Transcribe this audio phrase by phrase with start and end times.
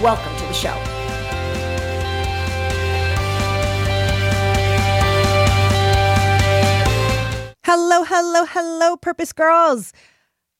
[0.00, 0.74] Welcome to the show.
[7.64, 9.92] Hello, hello, hello, Purpose Girls.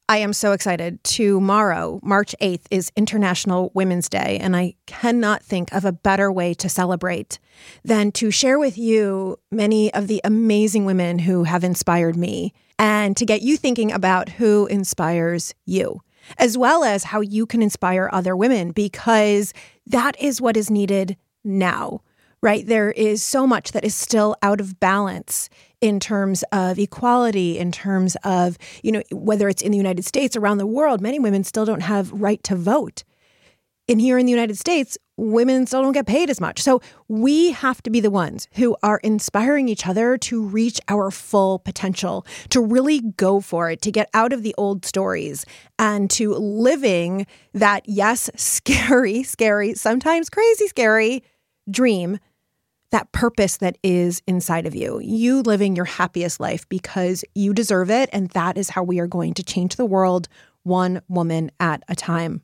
[0.08, 1.02] I am so excited.
[1.04, 6.54] Tomorrow, March 8th, is International Women's Day, and I cannot think of a better way
[6.54, 7.38] to celebrate
[7.84, 13.16] than to share with you many of the amazing women who have inspired me and
[13.16, 16.00] to get you thinking about who inspires you
[16.38, 19.52] as well as how you can inspire other women, because
[19.86, 22.02] that is what is needed now,
[22.42, 22.66] right?
[22.66, 25.48] There is so much that is still out of balance
[25.80, 30.36] in terms of equality, in terms of, you know, whether it's in the United States,
[30.36, 33.02] around the world, many women still don't have right to vote.
[33.92, 36.62] And here in the United States, women still don't get paid as much.
[36.62, 41.10] So we have to be the ones who are inspiring each other to reach our
[41.10, 45.44] full potential, to really go for it, to get out of the old stories
[45.78, 51.22] and to living that, yes, scary, scary, sometimes crazy, scary
[51.70, 52.18] dream,
[52.92, 55.00] that purpose that is inside of you.
[55.00, 58.08] You living your happiest life because you deserve it.
[58.10, 60.28] And that is how we are going to change the world
[60.62, 62.40] one woman at a time.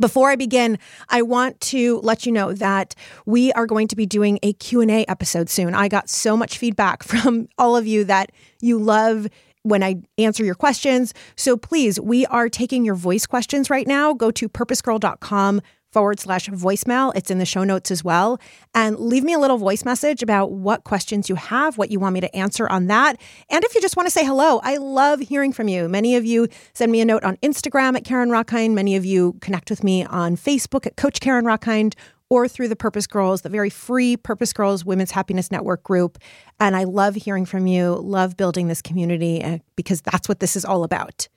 [0.00, 0.78] Before I begin,
[1.10, 2.94] I want to let you know that
[3.26, 5.74] we are going to be doing a Q&A episode soon.
[5.74, 9.28] I got so much feedback from all of you that you love
[9.64, 11.14] when I answer your questions.
[11.36, 14.12] So please, we are taking your voice questions right now.
[14.12, 15.60] Go to purposegirl.com
[15.92, 17.12] forward slash voicemail.
[17.14, 18.40] It's in the show notes as well.
[18.74, 22.14] And leave me a little voice message about what questions you have, what you want
[22.14, 23.20] me to answer on that.
[23.50, 25.88] And if you just want to say hello, I love hearing from you.
[25.88, 28.74] Many of you send me a note on Instagram at Karen Rockind.
[28.74, 31.94] Many of you connect with me on Facebook at Coach Karen Rockind
[32.32, 36.16] or through the Purpose Girls, the very free Purpose Girls Women's Happiness Network group.
[36.58, 40.56] And I love hearing from you, love building this community uh, because that's what this
[40.56, 41.28] is all about.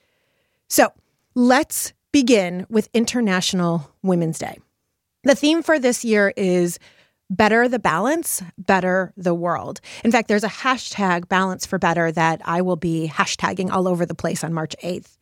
[0.68, 0.88] So
[1.34, 4.58] let's begin with International Women's Day.
[5.24, 6.78] The theme for this year is
[7.28, 9.80] Better the Balance, Better the World.
[10.04, 14.06] In fact, there's a hashtag balance for better that I will be hashtagging all over
[14.06, 15.16] the place on March 8th.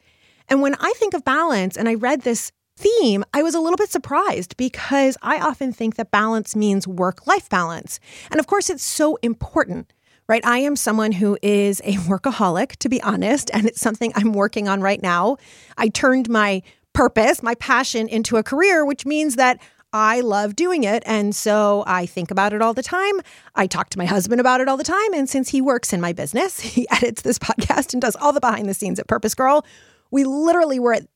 [0.48, 3.78] And when I think of balance and I read this theme, I was a little
[3.78, 7.98] bit surprised because I often think that balance means work life balance.
[8.30, 9.93] And of course, it's so important
[10.28, 10.44] right?
[10.44, 14.68] I am someone who is a workaholic, to be honest, and it's something I'm working
[14.68, 15.36] on right now.
[15.76, 16.62] I turned my
[16.92, 19.60] purpose, my passion into a career, which means that
[19.92, 21.04] I love doing it.
[21.06, 23.20] And so I think about it all the time.
[23.54, 25.14] I talk to my husband about it all the time.
[25.14, 28.40] And since he works in my business, he edits this podcast and does all the
[28.40, 29.64] behind the scenes at Purpose Girl.
[30.10, 31.06] We literally were at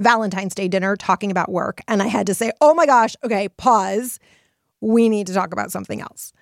[0.00, 1.80] Valentine's Day dinner talking about work.
[1.88, 4.20] And I had to say, oh my gosh, okay, pause.
[4.80, 6.32] We need to talk about something else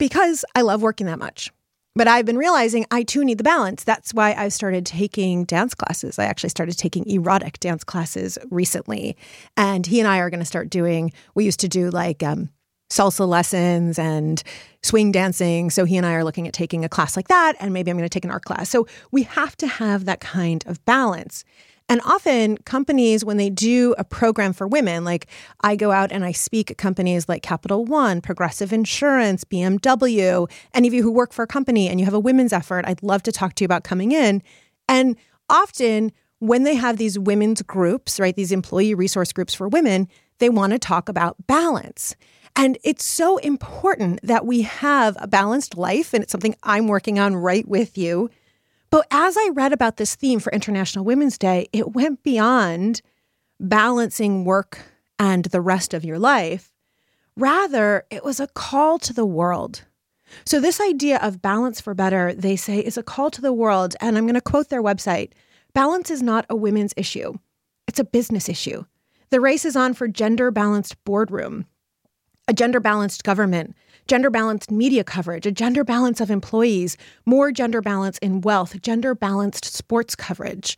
[0.00, 1.52] because I love working that much.
[1.94, 3.84] But I've been realizing I too need the balance.
[3.84, 6.18] That's why I've started taking dance classes.
[6.18, 9.16] I actually started taking erotic dance classes recently.
[9.56, 12.48] And he and I are going to start doing, we used to do like um,
[12.90, 14.42] salsa lessons and
[14.82, 15.68] swing dancing.
[15.68, 17.54] So he and I are looking at taking a class like that.
[17.60, 18.70] And maybe I'm going to take an art class.
[18.70, 21.44] So we have to have that kind of balance.
[21.90, 25.26] And often companies, when they do a program for women, like
[25.62, 30.86] I go out and I speak at companies like Capital One, Progressive Insurance, BMW, any
[30.86, 33.24] of you who work for a company and you have a women's effort, I'd love
[33.24, 34.40] to talk to you about coming in.
[34.88, 35.16] And
[35.48, 40.06] often when they have these women's groups, right, these employee resource groups for women,
[40.38, 42.14] they want to talk about balance.
[42.54, 46.14] And it's so important that we have a balanced life.
[46.14, 48.30] And it's something I'm working on right with you
[48.90, 53.02] but as I read about this theme for International Women's Day, it went beyond
[53.60, 54.80] balancing work
[55.18, 56.72] and the rest of your life.
[57.36, 59.84] Rather, it was a call to the world.
[60.44, 63.96] So, this idea of balance for better, they say, is a call to the world.
[64.00, 65.32] And I'm going to quote their website
[65.72, 67.34] balance is not a women's issue,
[67.86, 68.84] it's a business issue.
[69.30, 71.66] The race is on for gender balanced boardroom,
[72.50, 73.76] a gender balanced government,
[74.08, 79.14] gender balanced media coverage, a gender balance of employees, more gender balance in wealth, gender
[79.14, 80.76] balanced sports coverage.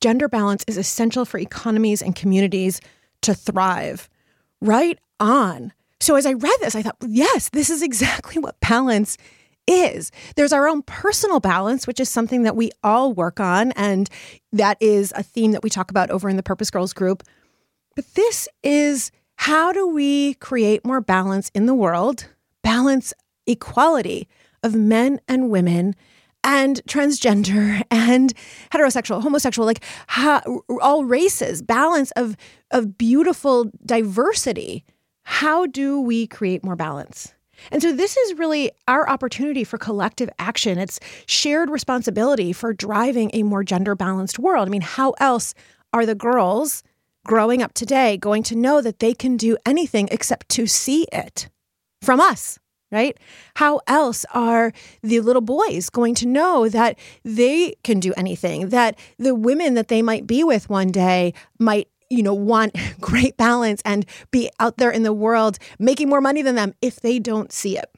[0.00, 2.80] Gender balance is essential for economies and communities
[3.22, 4.08] to thrive.
[4.60, 5.72] Right on.
[5.98, 9.18] So as I read this, I thought, yes, this is exactly what balance
[9.66, 10.12] is.
[10.36, 13.72] There's our own personal balance, which is something that we all work on.
[13.72, 14.08] And
[14.52, 17.24] that is a theme that we talk about over in the Purpose Girls group.
[17.96, 22.26] But this is How do we create more balance in the world?
[22.64, 23.14] Balance
[23.46, 24.28] equality
[24.64, 25.94] of men and women
[26.42, 28.34] and transgender and
[28.72, 29.84] heterosexual, homosexual, like
[30.82, 32.36] all races, balance of
[32.72, 34.84] of beautiful diversity.
[35.22, 37.32] How do we create more balance?
[37.70, 40.78] And so this is really our opportunity for collective action.
[40.78, 44.66] It's shared responsibility for driving a more gender balanced world.
[44.66, 45.54] I mean, how else
[45.92, 46.82] are the girls
[47.28, 51.48] growing up today going to know that they can do anything except to see it
[52.02, 52.58] from us?
[52.90, 53.18] Right?
[53.56, 54.72] How else are
[55.02, 59.88] the little boys going to know that they can do anything, that the women that
[59.88, 64.78] they might be with one day might you know, want great balance and be out
[64.78, 67.90] there in the world making more money than them if they don't see it.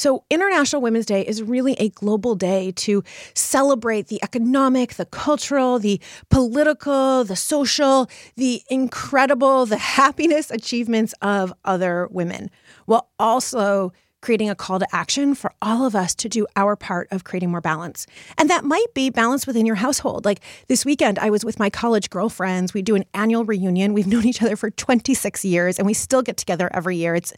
[0.00, 3.04] So, International Women's Day is really a global day to
[3.34, 6.00] celebrate the economic, the cultural, the
[6.30, 12.50] political, the social, the incredible, the happiness achievements of other women,
[12.86, 13.92] while also
[14.22, 17.50] creating a call to action for all of us to do our part of creating
[17.50, 18.06] more balance.
[18.38, 20.24] And that might be balance within your household.
[20.24, 22.72] Like this weekend, I was with my college girlfriends.
[22.74, 23.94] We do an annual reunion.
[23.94, 27.14] We've known each other for 26 years and we still get together every year.
[27.14, 27.32] It's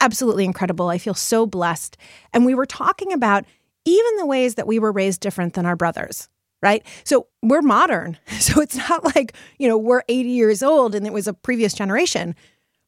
[0.00, 0.88] absolutely incredible.
[0.88, 1.96] I feel so blessed.
[2.32, 3.44] And we were talking about
[3.84, 6.28] even the ways that we were raised different than our brothers
[6.64, 6.84] right?
[7.04, 8.18] So we're modern.
[8.40, 11.72] So it's not like, you know, we're 80 years old and it was a previous
[11.72, 12.34] generation.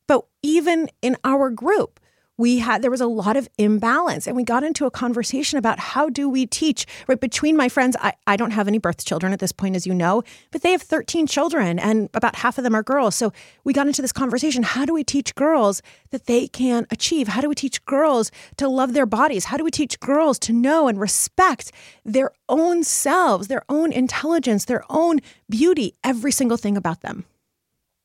[0.07, 1.99] But even in our group,
[2.39, 5.79] we had there was a lot of imbalance and we got into a conversation about
[5.79, 7.21] how do we teach right?
[7.21, 9.95] Between my friends I, I don't have any birth children at this point as you
[9.95, 13.15] know but they have 13 children and about half of them are girls.
[13.15, 13.33] So
[13.65, 17.29] we got into this conversation how do we teach girls that they can achieve?
[17.29, 19.47] How do we teach girls to love their bodies?
[19.47, 21.73] How do we teach girls to know and respect
[22.05, 27.25] their own selves their own intelligence their own beauty every single thing about them?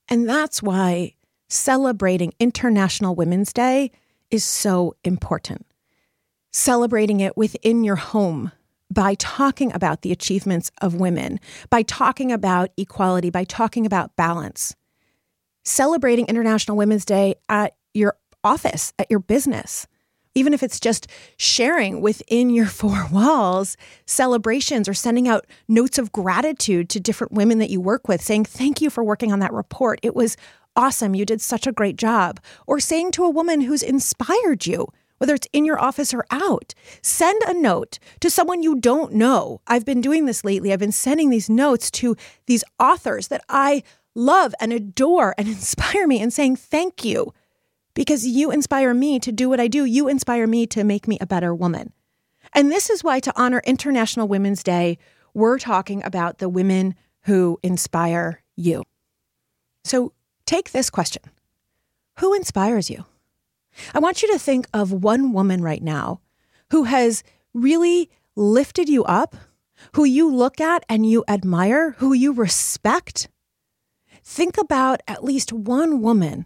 [0.08, 1.14] And that's why
[1.50, 3.92] celebrating international women's day
[4.32, 5.66] is so important.
[6.52, 8.52] Celebrating it within your home
[8.90, 11.40] by talking about the achievements of women,
[11.70, 14.76] by talking about equality, by talking about balance.
[15.64, 19.88] Celebrating International Women's Day at your office, at your business,
[20.34, 21.08] even if it's just
[21.38, 27.60] sharing within your four walls celebrations or sending out notes of gratitude to different women
[27.60, 30.00] that you work with, saying, Thank you for working on that report.
[30.04, 30.36] It was
[30.76, 32.40] awesome, you did such a great job.
[32.68, 34.88] Or saying to a woman who's inspired you,
[35.18, 36.74] whether it's in your office or out,
[37.04, 39.62] send a note to someone you don't know.
[39.68, 40.74] I've been doing this lately.
[40.74, 42.16] I've been sending these notes to
[42.48, 43.84] these authors that I
[44.16, 47.34] love and adore and inspire me and saying thank you
[47.94, 49.86] because you inspire me to do what I do.
[49.86, 51.94] You inspire me to make me a better woman.
[52.54, 54.98] And this is why, to honor International Women's Day,
[55.34, 58.84] we're talking about the women who inspire you.
[59.84, 60.14] So
[60.46, 61.24] Take this question
[62.20, 63.06] Who inspires you?
[63.94, 66.20] I want you to think of one woman right now
[66.72, 67.24] who has
[67.54, 69.36] really lifted you up,
[69.94, 73.30] who you look at and you admire, who you respect.
[74.24, 76.46] Think about at least one woman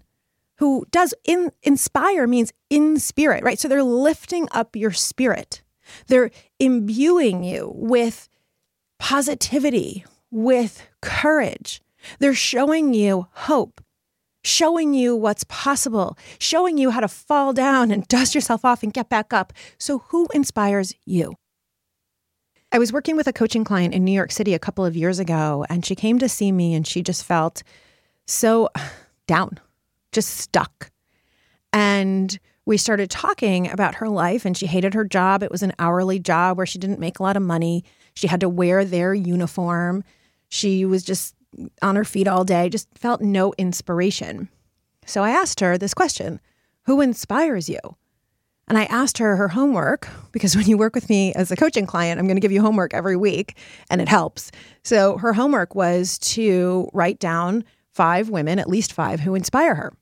[0.58, 3.60] who does in, inspire means in spirit, right?
[3.60, 5.62] So they're lifting up your spirit.
[6.08, 8.30] They're imbuing you with
[9.00, 11.82] positivity, with courage.
[12.20, 13.82] They're showing you hope
[14.46, 18.94] showing you what's possible, showing you how to fall down and dust yourself off and
[18.94, 19.52] get back up.
[19.78, 21.36] So, who inspires you?
[22.72, 25.20] I was working with a coaching client in New York City a couple of years
[25.20, 27.64] ago, and she came to see me and she just felt
[28.25, 28.70] so
[29.28, 29.60] down,
[30.12, 30.92] just stuck.
[31.74, 35.44] And we started talking about her life, and she hated her job.
[35.44, 37.84] It was an hourly job where she didn't make a lot of money.
[38.16, 40.04] She had to wear their uniform.
[40.50, 41.35] She was just
[41.82, 44.50] on her feet all day, just felt no inspiration.
[45.06, 46.40] So I asked her this question
[46.84, 47.80] Who inspires you?
[48.68, 51.86] And I asked her her homework because when you work with me as a coaching
[51.86, 53.58] client, I'm going to give you homework every week
[53.92, 54.52] and it helps.
[54.84, 59.94] So her homework was to write down five women, at least five, who inspire her.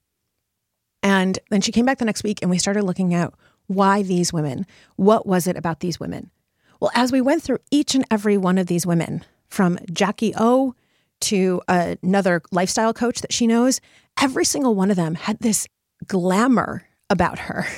[1.02, 3.34] And then she came back the next week and we started looking at
[3.68, 4.66] why these women?
[4.96, 6.32] What was it about these women?
[6.80, 10.74] Well, as we went through each and every one of these women, from Jackie O
[11.24, 13.82] to another lifestyle coach that she knows,
[14.22, 15.68] every single one of them had this
[16.08, 17.65] glamour about her.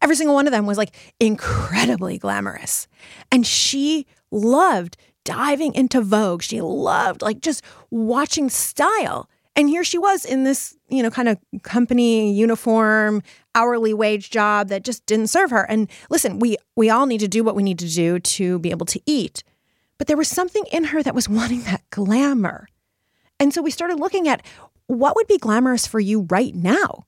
[0.00, 2.86] Every single one of them was like incredibly glamorous.
[3.32, 6.42] And she loved diving into Vogue.
[6.42, 9.28] She loved like just watching style.
[9.56, 13.24] And here she was in this, you know, kind of company uniform,
[13.56, 15.68] hourly wage job that just didn't serve her.
[15.68, 18.70] And listen, we we all need to do what we need to do to be
[18.70, 19.42] able to eat.
[19.98, 22.68] But there was something in her that was wanting that glamour.
[23.40, 24.44] And so we started looking at
[24.86, 27.04] what would be glamorous for you right now.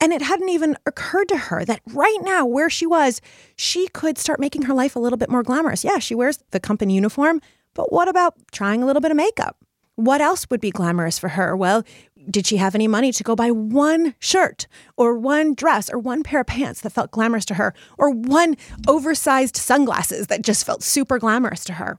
[0.00, 3.20] And it hadn't even occurred to her that right now, where she was,
[3.54, 5.84] she could start making her life a little bit more glamorous.
[5.84, 7.40] Yeah, she wears the company uniform,
[7.72, 9.56] but what about trying a little bit of makeup?
[9.94, 11.56] What else would be glamorous for her?
[11.56, 11.84] Well,
[12.28, 16.22] did she have any money to go buy one shirt or one dress or one
[16.22, 18.56] pair of pants that felt glamorous to her or one
[18.88, 21.98] oversized sunglasses that just felt super glamorous to her?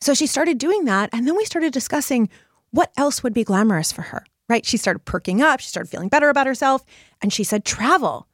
[0.00, 1.10] So she started doing that.
[1.12, 2.28] And then we started discussing
[2.72, 4.66] what else would be glamorous for her, right?
[4.66, 5.60] She started perking up.
[5.60, 6.84] She started feeling better about herself.
[7.20, 8.26] And she said, travel.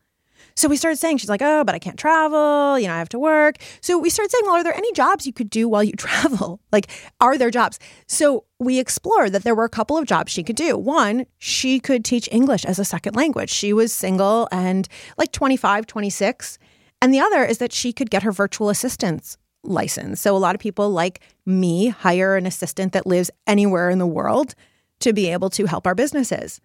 [0.54, 2.78] So we started saying, she's like, oh, but I can't travel.
[2.78, 3.59] You know, I have to work.
[3.80, 6.61] So we started saying, well, are there any jobs you could do while you travel?
[6.73, 6.90] Like,
[7.21, 7.78] are there jobs?
[8.09, 10.76] So we explored that there were a couple of jobs she could do.
[10.76, 13.50] One, she could teach English as a second language.
[13.50, 16.59] She was single and like 25, 26.
[17.00, 20.21] And the other is that she could get her virtual assistance license.
[20.21, 24.07] So a lot of people like me hire an assistant that lives anywhere in the
[24.07, 24.55] world
[25.00, 26.61] to be able to help our businesses.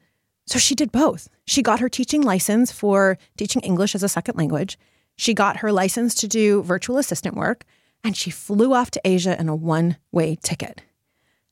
[0.46, 1.30] So she did both.
[1.46, 4.78] She got her teaching license for teaching English as a second language.
[5.16, 7.64] She got her license to do virtual assistant work,
[8.04, 10.82] and she flew off to Asia in a one way ticket.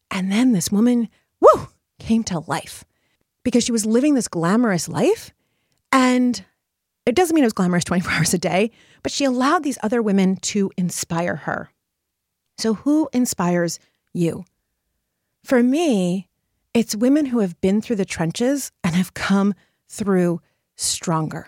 [0.09, 1.07] And then this woman,
[1.39, 1.69] whoo,
[1.99, 2.83] came to life
[3.43, 5.31] because she was living this glamorous life.
[5.91, 6.43] And
[7.05, 8.71] it doesn't mean it was glamorous 24 hours a day,
[9.03, 11.71] but she allowed these other women to inspire her.
[12.57, 13.79] So, who inspires
[14.13, 14.45] you?
[15.43, 16.27] For me,
[16.73, 19.53] it's women who have been through the trenches and have come
[19.89, 20.41] through
[20.75, 21.47] stronger.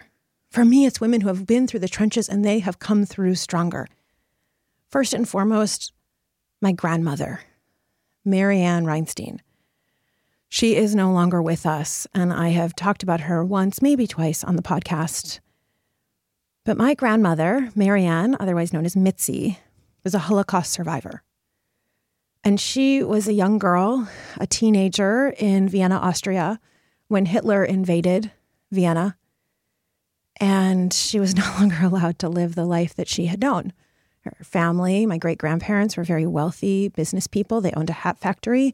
[0.50, 3.36] For me, it's women who have been through the trenches and they have come through
[3.36, 3.88] stronger.
[4.90, 5.94] First and foremost,
[6.62, 7.42] my grandmother,
[8.24, 9.40] Mary Ann Reinstein.
[10.50, 14.44] She is no longer with us, and I have talked about her once, maybe twice
[14.44, 15.40] on the podcast.
[16.66, 19.60] But my grandmother, Mary Ann, otherwise known as Mitzi,
[20.04, 21.24] was a Holocaust survivor.
[22.44, 24.08] And she was a young girl,
[24.40, 26.60] a teenager in Vienna, Austria,
[27.10, 28.32] when Hitler invaded
[28.72, 29.18] Vienna.
[30.40, 33.74] And she was no longer allowed to live the life that she had known.
[34.22, 37.60] Her family, my great grandparents, were very wealthy business people.
[37.60, 38.74] They owned a hat factory.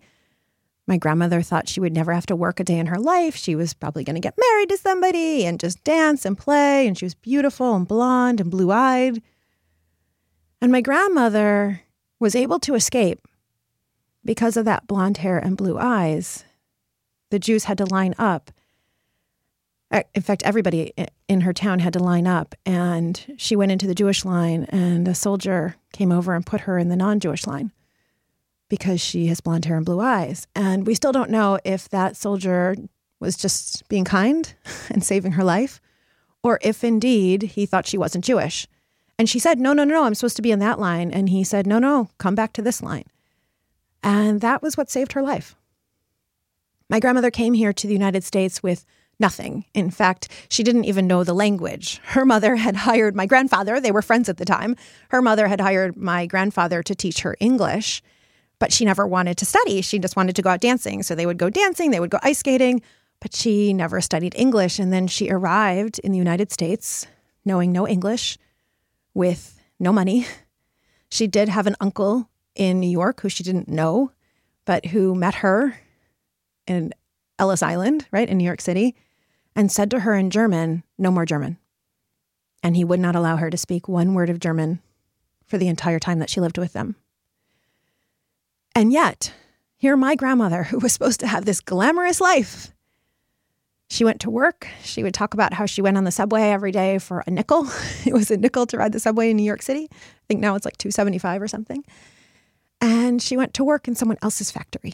[0.90, 3.36] My grandmother thought she would never have to work a day in her life.
[3.36, 6.88] She was probably going to get married to somebody and just dance and play.
[6.88, 9.22] And she was beautiful and blonde and blue eyed.
[10.60, 11.82] And my grandmother
[12.20, 13.20] was able to escape
[14.26, 16.44] because of that blonde hair and blue eyes,
[17.30, 18.50] the Jews had to line up.
[19.92, 20.92] In fact, everybody
[21.28, 25.08] in her town had to line up, and she went into the Jewish line, and
[25.08, 27.72] a soldier came over and put her in the non Jewish line
[28.70, 30.48] because she has blonde hair and blue eyes.
[30.56, 32.76] And we still don't know if that soldier
[33.20, 34.54] was just being kind
[34.90, 35.82] and saving her life,
[36.44, 38.68] or if indeed he thought she wasn't Jewish.
[39.18, 41.12] And she said, No, no, no, I'm supposed to be in that line.
[41.12, 43.06] And he said, No, no, come back to this line.
[44.02, 45.56] And that was what saved her life.
[46.90, 48.86] My grandmother came here to the United States with
[49.20, 49.66] nothing.
[49.74, 52.00] In fact, she didn't even know the language.
[52.06, 54.76] Her mother had hired my grandfather, they were friends at the time.
[55.10, 58.02] Her mother had hired my grandfather to teach her English,
[58.60, 59.82] but she never wanted to study.
[59.82, 61.02] She just wanted to go out dancing.
[61.04, 62.82] So they would go dancing, they would go ice skating,
[63.20, 64.80] but she never studied English.
[64.80, 67.08] And then she arrived in the United States
[67.46, 68.38] knowing no English
[69.14, 70.28] with no money.
[71.12, 74.12] She did have an uncle in New York who she didn't know,
[74.66, 75.80] but who met her
[76.68, 76.94] in
[77.40, 78.96] Ellis Island, right, in New York City,
[79.56, 81.58] and said to her in German, No more German.
[82.62, 84.82] And he would not allow her to speak one word of German
[85.48, 86.96] for the entire time that she lived with them.
[88.80, 89.34] And yet,
[89.78, 92.74] here my grandmother, who was supposed to have this glamorous life,
[93.90, 94.68] she went to work.
[94.84, 97.68] She would talk about how she went on the subway every day for a nickel.
[98.06, 99.90] it was a nickel to ride the subway in New York City.
[99.92, 101.84] I think now it's like 275 or something
[102.82, 104.94] and she went to work in someone else's factory.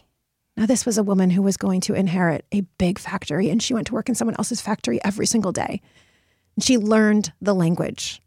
[0.58, 3.74] Now, this was a woman who was going to inherit a big factory, and she
[3.74, 5.82] went to work in someone else's factory every single day.
[6.56, 8.22] And she learned the language.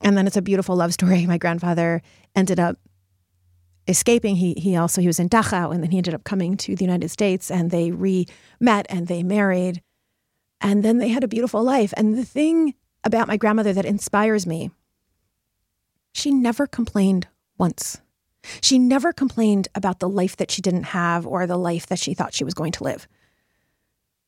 [0.00, 1.26] And then it's a beautiful love story.
[1.26, 2.02] My grandfather
[2.36, 2.78] ended up
[3.88, 4.36] escaping.
[4.36, 6.84] He, he also he was in Dachau, and then he ended up coming to the
[6.84, 8.26] United States, and they re
[8.60, 9.82] met and they married.
[10.60, 11.92] And then they had a beautiful life.
[11.96, 12.74] And the thing
[13.04, 14.70] about my grandmother that inspires me,
[16.12, 17.26] she never complained
[17.58, 18.00] once.
[18.60, 22.14] She never complained about the life that she didn't have or the life that she
[22.14, 23.08] thought she was going to live.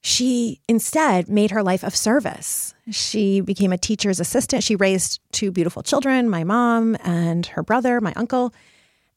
[0.03, 2.75] She instead made her life of service.
[2.91, 4.63] She became a teacher's assistant.
[4.63, 8.53] She raised two beautiful children, my mom and her brother, my uncle.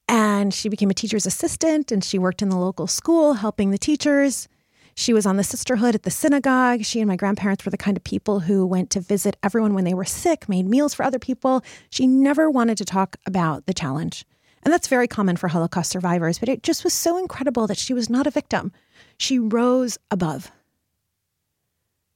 [0.08, 3.78] And she became a teacher's assistant and she worked in the local school helping the
[3.78, 4.48] teachers.
[4.96, 6.84] She was on the sisterhood at the synagogue.
[6.84, 9.84] She and my grandparents were the kind of people who went to visit everyone when
[9.84, 11.64] they were sick, made meals for other people.
[11.92, 14.26] She never wanted to talk about the challenge.
[14.64, 17.94] And that's very common for Holocaust survivors, but it just was so incredible that she
[17.94, 18.72] was not a victim.
[19.18, 20.52] She rose above.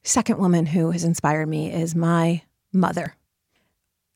[0.02, 3.14] second woman who has inspired me is my mother.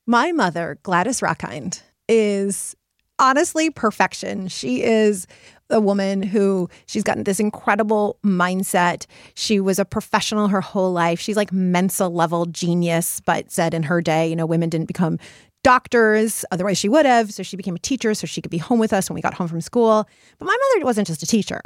[0.06, 2.74] My mother, Gladys Rockind, is
[3.18, 4.48] honestly perfection.
[4.48, 5.26] She is
[5.70, 9.06] a woman who she's gotten this incredible mindset.
[9.34, 11.18] She was a professional her whole life.
[11.18, 15.18] She's like Mensa level genius, but said in her day, you know, women didn't become
[15.64, 17.32] doctors, otherwise she would have.
[17.32, 19.34] So she became a teacher so she could be home with us when we got
[19.34, 20.08] home from school.
[20.38, 21.60] But my mother wasn't just a teacher,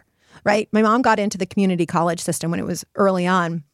[0.44, 0.68] right?
[0.72, 3.64] My mom got into the community college system when it was early on.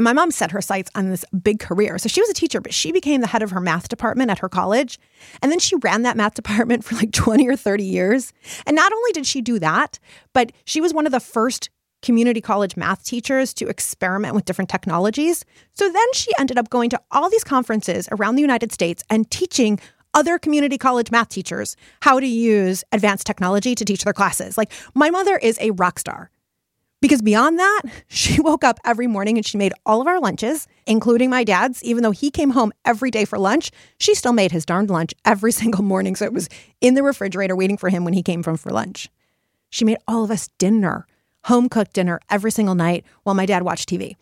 [0.00, 1.98] And my mom set her sights on this big career.
[1.98, 4.38] So she was a teacher, but she became the head of her math department at
[4.38, 4.98] her college.
[5.42, 8.32] And then she ran that math department for like 20 or 30 years.
[8.66, 9.98] And not only did she do that,
[10.32, 11.68] but she was one of the first
[12.00, 15.44] community college math teachers to experiment with different technologies.
[15.74, 19.30] So then she ended up going to all these conferences around the United States and
[19.30, 19.78] teaching
[20.14, 24.56] other community college math teachers how to use advanced technology to teach their classes.
[24.56, 26.30] Like, my mother is a rock star.
[27.00, 30.68] Because beyond that, she woke up every morning and she made all of our lunches,
[30.86, 31.82] including my dad's.
[31.82, 35.14] Even though he came home every day for lunch, she still made his darned lunch
[35.24, 36.16] every single morning.
[36.16, 36.48] So it was
[36.80, 39.08] in the refrigerator waiting for him when he came from for lunch.
[39.70, 41.06] She made all of us dinner,
[41.44, 44.16] home cooked dinner every single night while my dad watched TV.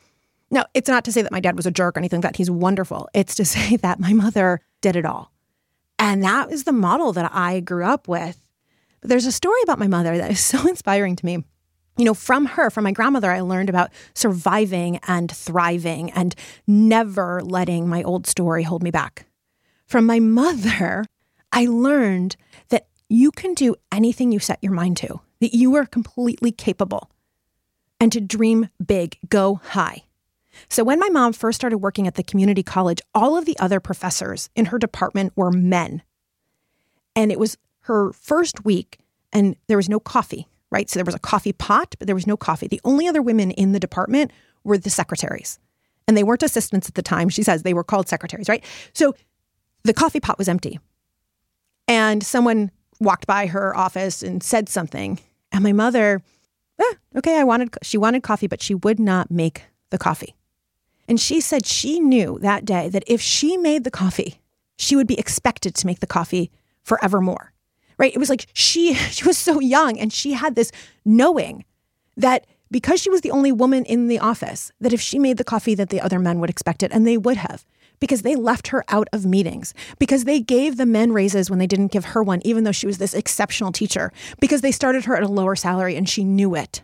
[0.51, 2.37] Now, it's not to say that my dad was a jerk or anything like that.
[2.37, 3.09] He's wonderful.
[3.15, 5.33] It's to say that my mother did it all.
[5.99, 8.47] And that is the model that I grew up with.
[9.01, 11.45] But there's a story about my mother that is so inspiring to me
[11.99, 16.35] you know, from her, from my grandmother, I learned about surviving and thriving and
[16.67, 19.27] never letting my old story hold me back.
[19.85, 21.05] From my mother,
[21.53, 22.37] I learned
[22.69, 27.11] that you can do anything you set your mind to, that you are completely capable,
[27.99, 30.05] and to dream big, go high.
[30.69, 33.81] So, when my mom first started working at the community college, all of the other
[33.81, 36.03] professors in her department were men.
[37.17, 38.99] And it was her first week,
[39.33, 40.89] and there was no coffee right?
[40.89, 42.69] So there was a coffee pot, but there was no coffee.
[42.69, 44.31] The only other women in the department
[44.65, 45.59] were the secretaries.
[46.07, 47.29] And they weren't assistants at the time.
[47.29, 48.65] She says they were called secretaries, right?
[48.93, 49.15] So
[49.85, 50.79] the coffee pot was empty.
[51.87, 55.19] And someone walked by her office and said something.
[55.53, 56.23] And my mother,
[56.81, 60.35] ah, okay, I wanted, she wanted coffee, but she would not make the coffee.
[61.07, 64.43] And she said she knew that day that if she made the coffee,
[64.77, 66.51] she would be expected to make the coffee
[66.83, 67.53] forevermore
[67.99, 68.15] right?
[68.15, 70.73] It was like she she was so young and she had this
[71.05, 71.65] knowing
[72.17, 75.45] that because she was the only woman in the office, that if she made the
[75.45, 77.65] coffee that the other men would expect it, and they would have,
[78.01, 81.67] because they left her out of meetings, because they gave the men raises when they
[81.67, 85.17] didn't give her one, even though she was this exceptional teacher, because they started her
[85.17, 86.83] at a lower salary and she knew it.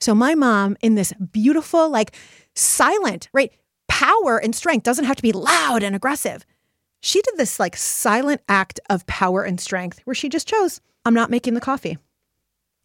[0.00, 2.14] So my mom, in this beautiful, like
[2.54, 3.52] silent, right?
[3.86, 6.44] Power and strength doesn't have to be loud and aggressive
[7.04, 11.12] she did this like silent act of power and strength where she just chose, I'm
[11.12, 11.98] not making the coffee.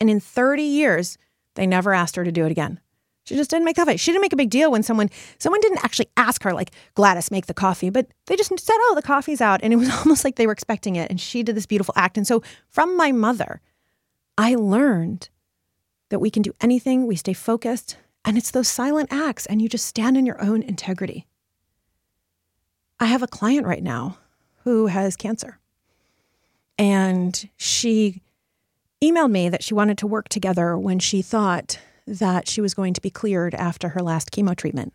[0.01, 1.17] And in 30 years,
[1.55, 2.82] they never asked her to do it again.
[3.23, 3.95] She just didn't make coffee.
[3.95, 7.32] She didn't make a big deal when someone someone didn't actually ask her like Gladys
[7.32, 10.25] make the coffee, but they just said, "Oh, the coffee's out," and it was almost
[10.25, 11.10] like they were expecting it.
[11.10, 12.17] And she did this beautiful act.
[12.17, 13.62] And so from my mother,
[14.38, 15.29] I learned
[16.10, 17.05] that we can do anything.
[17.05, 20.63] We stay focused, and it's those silent acts, and you just stand in your own
[20.63, 21.27] integrity.
[22.99, 24.17] I have a client right now
[24.63, 25.59] who has cancer.
[26.77, 28.21] And she
[29.03, 32.93] emailed me that she wanted to work together when she thought that she was going
[32.93, 34.93] to be cleared after her last chemo treatment.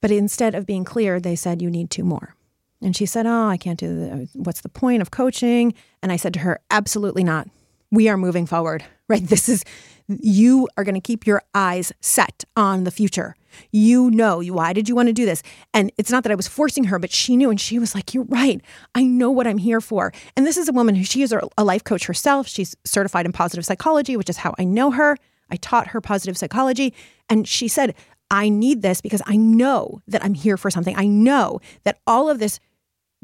[0.00, 2.34] But instead of being cleared, they said, You need two more.
[2.80, 4.28] And she said, Oh, I can't do that.
[4.34, 5.74] What's the point of coaching?
[6.02, 7.48] And I said to her, Absolutely not.
[7.90, 9.26] We are moving forward, right?
[9.26, 9.64] This is,
[10.06, 13.34] you are going to keep your eyes set on the future.
[13.72, 15.42] You know, why did you want to do this?
[15.74, 18.14] And it's not that I was forcing her, but she knew and she was like,
[18.14, 18.60] You're right.
[18.94, 20.12] I know what I'm here for.
[20.36, 22.48] And this is a woman who she is a life coach herself.
[22.48, 25.16] She's certified in positive psychology, which is how I know her.
[25.50, 26.94] I taught her positive psychology.
[27.28, 27.94] And she said,
[28.30, 30.96] I need this because I know that I'm here for something.
[30.96, 32.60] I know that all of this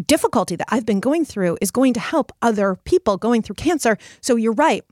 [0.05, 3.97] difficulty that I've been going through is going to help other people going through cancer.
[4.21, 4.85] So you're right.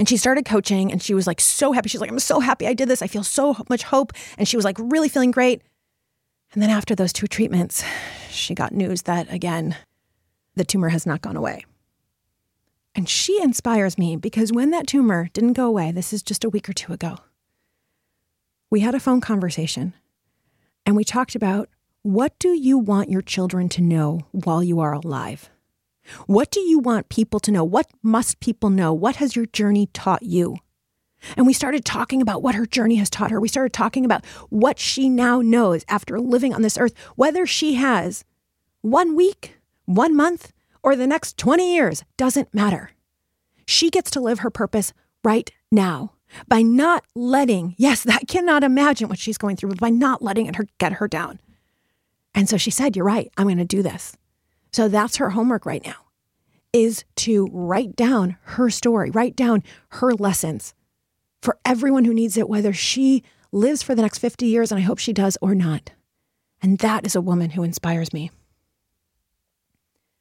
[0.00, 1.90] And she started coaching and she was like so happy.
[1.90, 3.02] She's like, I'm so happy I did this.
[3.02, 4.14] I feel so much hope.
[4.38, 5.60] And she was like really feeling great.
[6.54, 7.84] And then after those two treatments,
[8.30, 9.76] she got news that again,
[10.56, 11.66] the tumor has not gone away.
[12.94, 16.48] And she inspires me because when that tumor didn't go away, this is just a
[16.48, 17.18] week or two ago,
[18.70, 19.92] we had a phone conversation
[20.86, 21.68] and we talked about
[22.00, 25.50] what do you want your children to know while you are alive?
[26.26, 27.64] What do you want people to know?
[27.64, 28.92] What must people know?
[28.92, 30.56] What has your journey taught you?
[31.36, 33.40] And we started talking about what her journey has taught her.
[33.40, 37.74] We started talking about what she now knows after living on this earth, whether she
[37.74, 38.24] has
[38.80, 42.92] one week, one month, or the next 20 years, doesn't matter.
[43.66, 44.92] She gets to live her purpose
[45.22, 46.12] right now
[46.48, 50.46] by not letting, yes, I cannot imagine what she's going through, but by not letting
[50.46, 51.40] it her, get her down.
[52.34, 54.16] And so she said, You're right, I'm going to do this.
[54.72, 55.96] So that's her homework right now
[56.72, 60.74] is to write down her story, write down her lessons
[61.42, 64.82] for everyone who needs it, whether she lives for the next 50 years, and I
[64.82, 65.90] hope she does, or not.
[66.62, 68.30] And that is a woman who inspires me.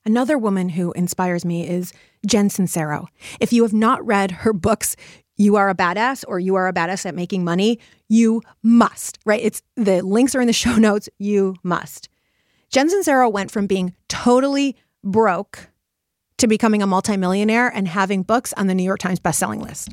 [0.06, 1.94] Another woman who inspires me is
[2.26, 3.08] Jen Sincero.
[3.40, 4.96] If you have not read her books,
[5.36, 9.42] You Are a Badass or You Are a Badass at Making Money, you must, right?
[9.44, 11.10] It's the links are in the show notes.
[11.20, 12.10] You must.
[12.70, 15.70] Jen Sincero went from being totally broke
[16.38, 19.90] to becoming a multimillionaire and having books on the New York Times bestselling list.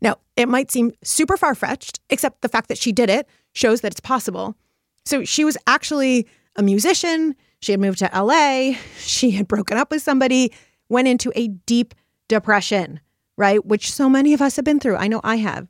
[0.00, 3.80] Now, it might seem super far fetched, except the fact that she did it shows
[3.80, 4.56] that it's possible.
[5.04, 7.34] So she was actually a musician.
[7.60, 8.76] She had moved to LA.
[8.98, 10.52] She had broken up with somebody,
[10.88, 11.94] went into a deep
[12.28, 13.00] depression,
[13.36, 13.64] right?
[13.64, 14.96] Which so many of us have been through.
[14.96, 15.66] I know I have.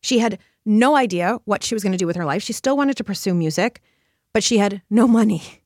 [0.00, 2.42] She had no idea what she was going to do with her life.
[2.42, 3.82] She still wanted to pursue music,
[4.32, 5.61] but she had no money.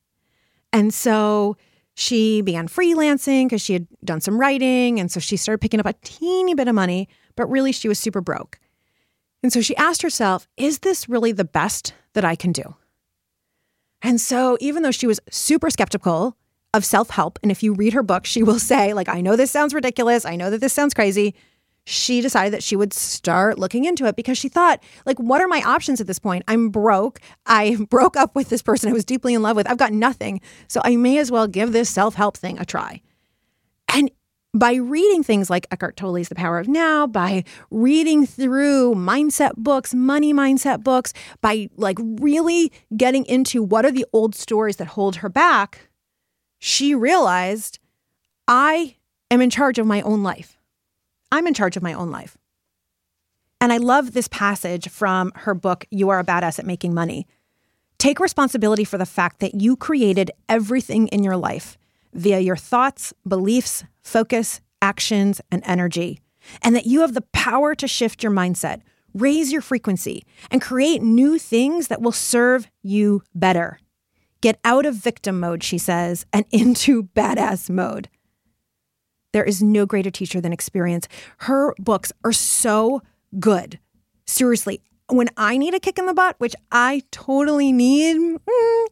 [0.73, 1.57] And so
[1.95, 4.99] she began freelancing because she had done some writing.
[4.99, 7.99] And so she started picking up a teeny bit of money, but really she was
[7.99, 8.59] super broke.
[9.41, 12.75] And so she asked herself, is this really the best that I can do?
[14.01, 16.37] And so, even though she was super skeptical
[16.73, 19.35] of self help, and if you read her book, she will say, like, I know
[19.35, 20.25] this sounds ridiculous.
[20.25, 21.33] I know that this sounds crazy.
[21.89, 25.47] She decided that she would start looking into it because she thought, like, what are
[25.47, 26.43] my options at this point?
[26.45, 27.21] I'm broke.
[27.45, 29.69] I broke up with this person I was deeply in love with.
[29.69, 30.41] I've got nothing.
[30.67, 33.01] So I may as well give this self help thing a try.
[33.87, 34.11] And
[34.53, 39.93] by reading things like Eckhart Tolle's The Power of Now, by reading through mindset books,
[39.93, 45.17] money mindset books, by like really getting into what are the old stories that hold
[45.17, 45.89] her back,
[46.59, 47.79] she realized
[48.45, 48.97] I
[49.31, 50.56] am in charge of my own life.
[51.31, 52.37] I'm in charge of my own life.
[53.59, 57.27] And I love this passage from her book, You Are a Badass at Making Money.
[57.97, 61.77] Take responsibility for the fact that you created everything in your life
[62.13, 66.19] via your thoughts, beliefs, focus, actions, and energy,
[66.61, 68.81] and that you have the power to shift your mindset,
[69.13, 73.79] raise your frequency, and create new things that will serve you better.
[74.41, 78.09] Get out of victim mode, she says, and into badass mode.
[79.33, 81.07] There is no greater teacher than experience.
[81.39, 83.01] Her books are so
[83.39, 83.79] good.
[84.25, 88.39] Seriously, when I need a kick in the butt, which I totally need, mm,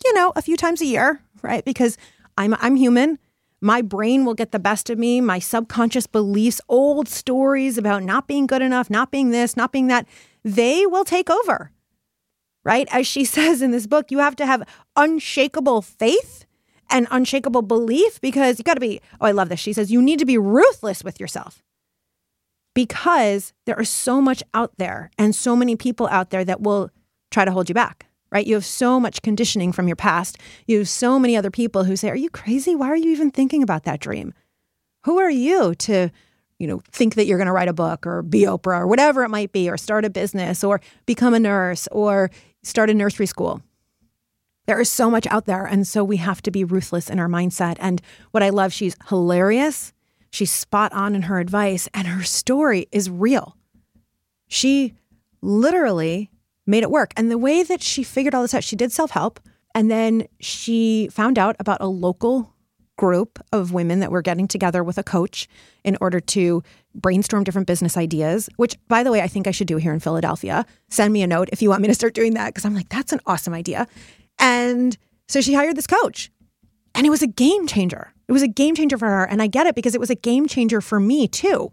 [0.06, 1.64] you know, a few times a year, right?
[1.64, 1.98] Because
[2.38, 3.20] I'm I'm human.
[3.62, 5.22] My brain will get the best of me.
[5.22, 9.88] My subconscious beliefs, old stories about not being good enough, not being this, not being
[9.88, 10.08] that,
[10.44, 11.72] they will take over.
[12.64, 12.88] Right?
[12.92, 16.45] As she says in this book, you have to have unshakable faith
[16.90, 19.60] and unshakable belief because you got to be, oh, I love this.
[19.60, 21.64] She says, you need to be ruthless with yourself
[22.74, 26.90] because there is so much out there and so many people out there that will
[27.32, 28.48] try to hold you back right?
[28.48, 30.38] You have so much conditioning from your past.
[30.68, 32.76] You have so many other people who say, Are you crazy?
[32.76, 34.34] Why are you even thinking about that dream?
[35.06, 36.12] Who are you to,
[36.60, 39.24] you know, think that you're going to write a book or be Oprah or whatever
[39.24, 42.30] it might be, or start a business or become a nurse or
[42.62, 43.62] start a nursery school?
[44.66, 45.66] There is so much out there.
[45.66, 47.78] And so we have to be ruthless in our mindset.
[47.80, 48.02] And
[48.32, 49.94] what I love, she's hilarious.
[50.32, 53.56] She's spot on in her advice, and her story is real.
[54.48, 54.94] She
[55.42, 56.30] literally
[56.68, 57.14] made it work.
[57.16, 59.40] And the way that she figured all this out, she did self help.
[59.74, 62.54] And then she found out about a local
[62.98, 65.48] group of women that were getting together with a coach
[65.84, 69.68] in order to brainstorm different business ideas, which, by the way, I think I should
[69.68, 70.66] do here in Philadelphia.
[70.90, 72.90] Send me a note if you want me to start doing that, because I'm like,
[72.90, 73.88] that's an awesome idea.
[74.40, 76.32] And so she hired this coach,
[76.94, 78.14] and it was a game changer.
[78.28, 79.26] It was a game changer for her.
[79.26, 81.72] And I get it because it was a game changer for me too.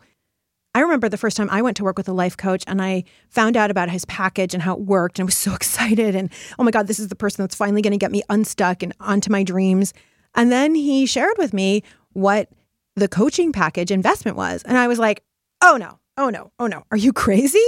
[0.75, 3.05] I remember the first time I went to work with a life coach and I
[3.29, 6.31] found out about his package and how it worked and I was so excited and
[6.59, 8.95] oh my god this is the person that's finally going to get me unstuck and
[9.01, 9.93] onto my dreams.
[10.35, 11.83] And then he shared with me
[12.15, 12.49] what
[12.97, 15.23] the coaching package investment was and I was like,
[15.61, 15.99] "Oh no.
[16.17, 16.53] Oh no.
[16.59, 16.85] Oh no.
[16.91, 17.67] Are you crazy?"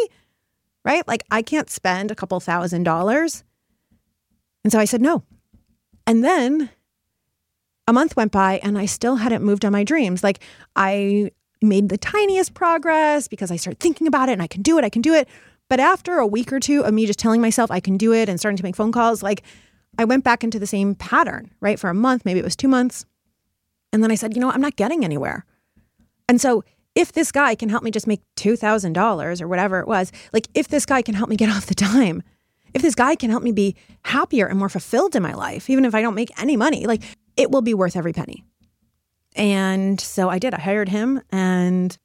[0.84, 1.06] Right?
[1.06, 3.44] Like I can't spend a couple thousand dollars.
[4.64, 5.22] And so I said no.
[6.06, 6.70] And then
[7.86, 10.24] a month went by and I still hadn't moved on my dreams.
[10.24, 10.40] Like
[10.74, 11.30] I
[11.62, 14.84] made the tiniest progress because I started thinking about it and I can do it,
[14.84, 15.28] I can do it.
[15.68, 18.28] But after a week or two of me just telling myself I can do it
[18.28, 19.42] and starting to make phone calls, like
[19.98, 21.78] I went back into the same pattern, right?
[21.78, 23.06] For a month, maybe it was two months.
[23.92, 25.44] And then I said, you know, I'm not getting anywhere.
[26.28, 30.12] And so if this guy can help me just make $2,000 or whatever it was,
[30.32, 32.22] like if this guy can help me get off the dime,
[32.74, 35.84] if this guy can help me be happier and more fulfilled in my life, even
[35.84, 37.02] if I don't make any money, like
[37.36, 38.44] it will be worth every penny.
[39.36, 40.54] And so I did.
[40.54, 41.96] I hired him and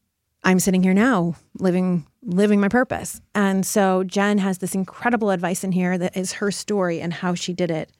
[0.43, 3.21] I'm sitting here now living living my purpose.
[3.33, 7.33] And so Jen has this incredible advice in here that is her story and how
[7.33, 7.91] she did it.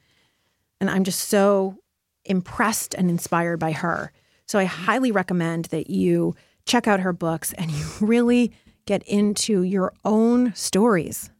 [0.80, 1.76] And I'm just so
[2.24, 4.12] impressed and inspired by her.
[4.46, 6.34] So I highly recommend that you
[6.66, 8.52] check out her books and you really
[8.86, 11.30] get into your own stories.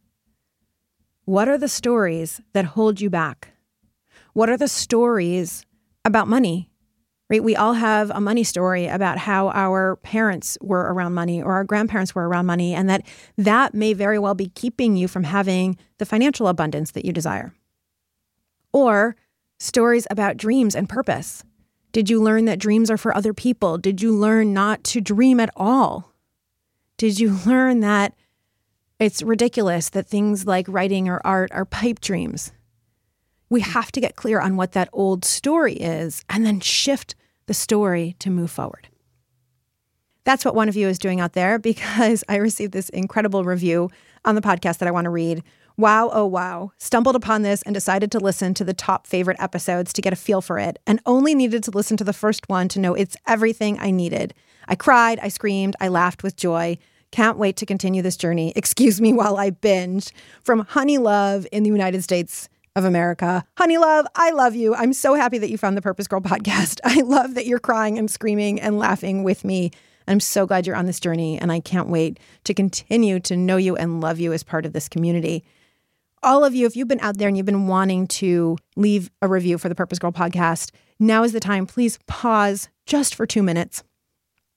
[1.25, 3.49] What are the stories that hold you back?
[4.33, 5.65] What are the stories
[6.03, 6.69] about money?
[7.29, 7.43] Right?
[7.43, 11.63] We all have a money story about how our parents were around money or our
[11.63, 13.05] grandparents were around money and that
[13.37, 17.53] that may very well be keeping you from having the financial abundance that you desire.
[18.73, 19.15] Or
[19.59, 21.43] stories about dreams and purpose.
[21.91, 23.77] Did you learn that dreams are for other people?
[23.77, 26.11] Did you learn not to dream at all?
[26.97, 28.13] Did you learn that
[29.01, 32.51] it's ridiculous that things like writing or art are pipe dreams?
[33.49, 37.15] We have to get clear on what that old story is and then shift
[37.47, 38.89] the story to move forward.
[40.23, 43.89] That's what one of you is doing out there because I received this incredible review
[44.23, 45.43] on the podcast that I want to read.
[45.77, 46.71] Wow, oh wow.
[46.77, 50.17] Stumbled upon this and decided to listen to the top favorite episodes to get a
[50.17, 53.17] feel for it, and only needed to listen to the first one to know it's
[53.25, 54.35] everything I needed.
[54.67, 56.77] I cried, I screamed, I laughed with joy.
[57.11, 58.53] Can't wait to continue this journey.
[58.55, 60.11] Excuse me while I binge.
[60.43, 63.43] From Honey Love in the United States of America.
[63.57, 64.73] Honey Love, I love you.
[64.73, 66.79] I'm so happy that you found the Purpose Girl podcast.
[66.83, 69.71] I love that you're crying and screaming and laughing with me.
[70.07, 73.57] I'm so glad you're on this journey, and I can't wait to continue to know
[73.57, 75.43] you and love you as part of this community.
[76.23, 79.27] All of you, if you've been out there and you've been wanting to leave a
[79.27, 81.65] review for the Purpose Girl podcast, now is the time.
[81.65, 83.83] Please pause just for two minutes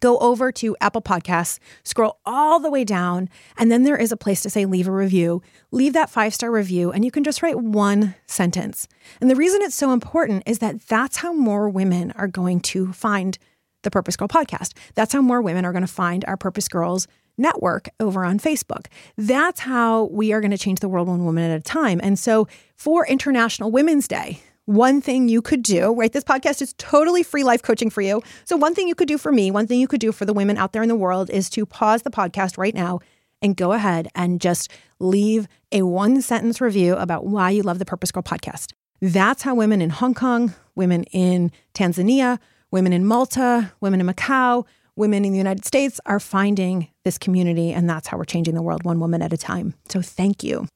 [0.01, 4.17] go over to Apple Podcasts, scroll all the way down, and then there is a
[4.17, 5.43] place to say leave a review.
[5.71, 8.87] Leave that five star review, and you can just write one sentence.
[9.21, 12.93] And the reason it's so important is that that's how more women are going to
[12.93, 13.39] find
[13.83, 14.73] the Purpose Girl podcast.
[14.95, 18.87] That's how more women are going to find our Purpose Girls network over on Facebook.
[19.17, 22.01] That's how we are going to change the world one woman at a time.
[22.03, 26.13] And so for International Women's Day, one thing you could do, right?
[26.13, 28.23] This podcast is totally free life coaching for you.
[28.45, 30.33] So, one thing you could do for me, one thing you could do for the
[30.33, 33.01] women out there in the world is to pause the podcast right now
[33.43, 37.85] and go ahead and just leave a one sentence review about why you love the
[37.85, 38.73] Purpose Girl podcast.
[39.03, 42.39] That's how women in Hong Kong, women in Tanzania,
[42.71, 44.65] women in Malta, women in Macau,
[44.97, 47.71] women in the United States are finding this community.
[47.73, 49.75] And that's how we're changing the world one woman at a time.
[49.91, 50.67] So, thank you.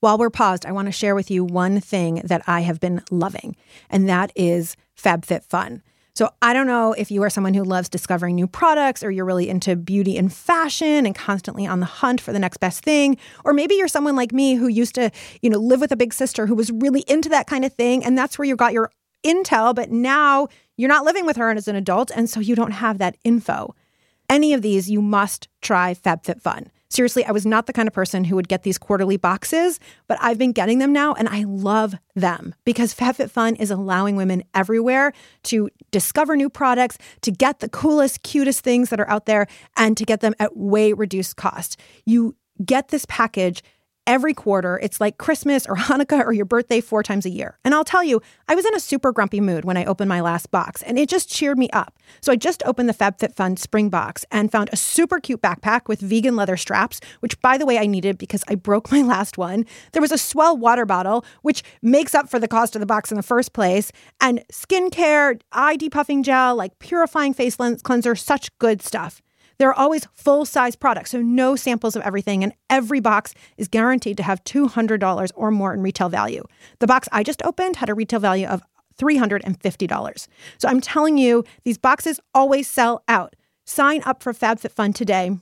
[0.00, 3.02] While we're paused, I want to share with you one thing that I have been
[3.10, 3.56] loving,
[3.90, 5.82] and that is FabFitFun.
[6.14, 9.24] So I don't know if you are someone who loves discovering new products or you're
[9.24, 13.16] really into beauty and fashion and constantly on the hunt for the next best thing,
[13.44, 15.10] or maybe you're someone like me who used to,
[15.42, 18.04] you know, live with a big sister who was really into that kind of thing
[18.04, 18.90] and that's where you got your
[19.24, 22.72] intel, but now you're not living with her as an adult and so you don't
[22.72, 23.74] have that info.
[24.28, 26.68] Any of these you must try FabFitFun.
[26.90, 30.16] Seriously, I was not the kind of person who would get these quarterly boxes, but
[30.22, 35.12] I've been getting them now and I love them because FabFitFun is allowing women everywhere
[35.44, 39.46] to discover new products, to get the coolest, cutest things that are out there,
[39.76, 41.78] and to get them at way reduced cost.
[42.06, 43.62] You get this package
[44.08, 44.80] every quarter.
[44.82, 47.58] It's like Christmas or Hanukkah or your birthday four times a year.
[47.64, 50.22] And I'll tell you, I was in a super grumpy mood when I opened my
[50.22, 51.96] last box, and it just cheered me up.
[52.22, 56.00] So I just opened the FabFitFun spring box and found a super cute backpack with
[56.00, 59.66] vegan leather straps, which by the way I needed because I broke my last one.
[59.92, 63.12] There was a S'well water bottle, which makes up for the cost of the box
[63.12, 68.80] in the first place, and skincare, eye depuffing gel, like purifying face cleanser, such good
[68.80, 69.20] stuff.
[69.58, 73.66] There are always full size products, so no samples of everything, and every box is
[73.66, 76.44] guaranteed to have $200 or more in retail value.
[76.78, 78.62] The box I just opened had a retail value of
[78.98, 80.28] $350.
[80.58, 83.34] So I'm telling you, these boxes always sell out.
[83.64, 85.36] Sign up for FabFitFun today.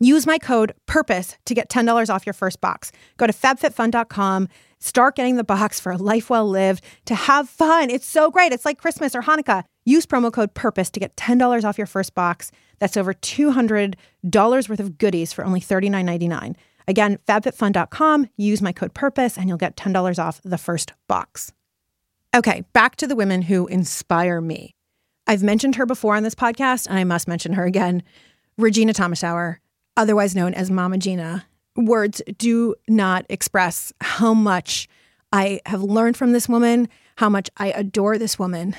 [0.00, 2.92] Use my code PURPOSE to get $10 off your first box.
[3.16, 7.90] Go to fabfitfun.com, start getting the box for a life well lived, to have fun.
[7.90, 8.52] It's so great.
[8.52, 9.64] It's like Christmas or Hanukkah.
[9.84, 12.52] Use promo code PURPOSE to get $10 off your first box.
[12.78, 13.96] That's over $200
[14.68, 16.54] worth of goodies for only $39.99.
[16.86, 21.52] Again, fabfitfun.com, use my code PURPOSE, and you'll get $10 off the first box.
[22.34, 24.74] Okay, back to the women who inspire me.
[25.26, 28.02] I've mentioned her before on this podcast, and I must mention her again.
[28.58, 29.58] Regena Thomashauer,
[29.96, 31.46] otherwise known as Mama Gena.
[31.76, 34.88] Words do not express how much
[35.30, 38.74] I have learned from this woman, how much I adore this woman.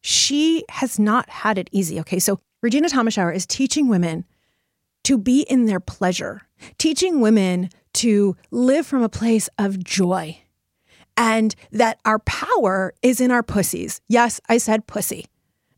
[0.00, 2.00] She has not had it easy.
[2.00, 4.24] Okay, so Regena Thomashauer is teaching women
[5.04, 6.42] to be in their pleasure,
[6.78, 10.38] teaching women to live from a place of joy,
[11.16, 14.00] and that our power is in our pussies.
[14.08, 15.26] Yes, I said pussy,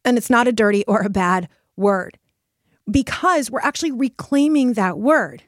[0.04, 2.18] and it's not a dirty or a bad word.
[2.90, 5.42] because we're actually reclaiming that word.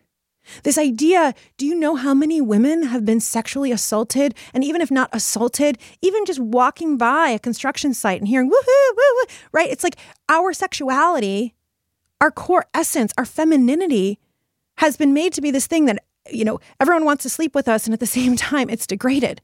[0.63, 4.35] This idea do you know how many women have been sexually assaulted?
[4.55, 8.97] And even if not assaulted, even just walking by a construction site and hearing woohoo,
[8.97, 9.71] woo, woo, right?
[9.71, 9.97] It's like
[10.29, 11.55] our sexuality,
[12.21, 14.19] our core essence, our femininity
[14.79, 17.69] has been made to be this thing that, you know, everyone wants to sleep with
[17.69, 17.87] us.
[17.87, 19.41] And at the same time, it's degraded.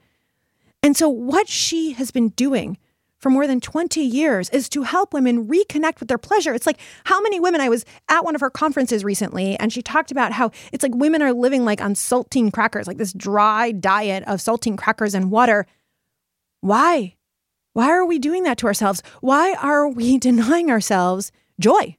[0.83, 2.77] And so, what she has been doing
[3.23, 6.53] for more than 20 years is to help women reconnect with their pleasure.
[6.53, 9.81] It's like how many women I was at one of her conferences recently, and she
[9.81, 13.71] talked about how it's like women are living like on saltine crackers, like this dry
[13.71, 15.67] diet of saltine crackers and water.
[16.61, 17.15] Why?
[17.75, 19.03] Why are we doing that to ourselves?
[19.21, 21.31] Why are we denying ourselves
[21.61, 21.97] joy?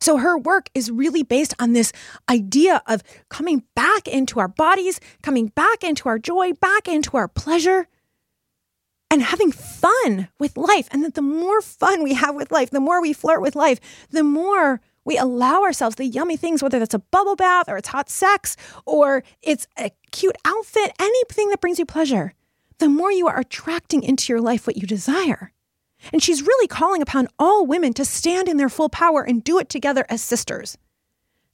[0.00, 1.92] So her work is really based on this
[2.30, 7.28] idea of coming back into our bodies, coming back into our joy, back into our
[7.28, 7.86] pleasure
[9.10, 10.88] and having fun with life.
[10.90, 13.80] And that the more fun we have with life, the more we flirt with life,
[14.10, 17.88] the more we allow ourselves the yummy things, whether that's a bubble bath or it's
[17.88, 22.34] hot sex or it's a cute outfit, anything that brings you pleasure,
[22.78, 25.52] the more you are attracting into your life what you desire.
[26.12, 29.58] And she's really calling upon all women to stand in their full power and do
[29.58, 30.78] it together as sisters.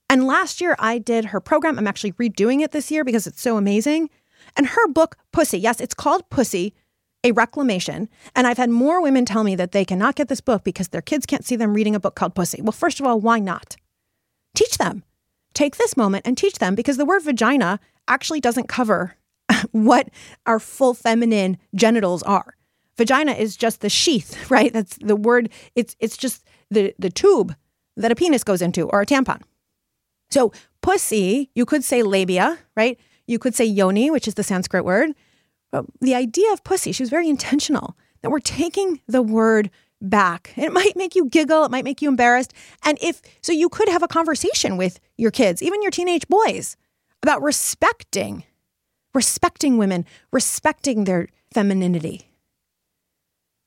[0.09, 1.79] And last year I did her program.
[1.79, 4.11] I'm actually redoing it this year because it's so amazing.
[4.57, 6.75] And her book, Pussy, yes, it's called Pussy,
[7.27, 8.09] a reclamation.
[8.37, 11.03] And I've had more women tell me that they cannot get this book because their
[11.03, 12.63] kids can't see them reading a book called Pussy.
[12.63, 13.77] Well, first of all, why not?
[14.55, 15.03] Teach them.
[15.53, 19.17] Take this moment and teach them because the word vagina actually doesn't cover
[19.73, 20.09] what
[20.47, 22.55] our full feminine genitals are.
[22.97, 24.73] Vagina is just the sheath, right?
[24.73, 25.51] That's the word.
[25.75, 27.55] It's it's just the the tube
[27.97, 29.43] that a penis goes into or a tampon.
[30.31, 32.99] So pussy, you could say labia, right?
[33.27, 35.13] You could say yoni, which is the Sanskrit word.
[35.77, 40.55] But the idea of pussy, she was very intentional that we're taking the word back.
[40.57, 42.55] It might make you giggle, it might make you embarrassed.
[42.83, 46.79] And if so, you could have a conversation with your kids, even your teenage boys,
[47.23, 48.45] about respecting,
[49.15, 52.31] respecting women, respecting their femininity.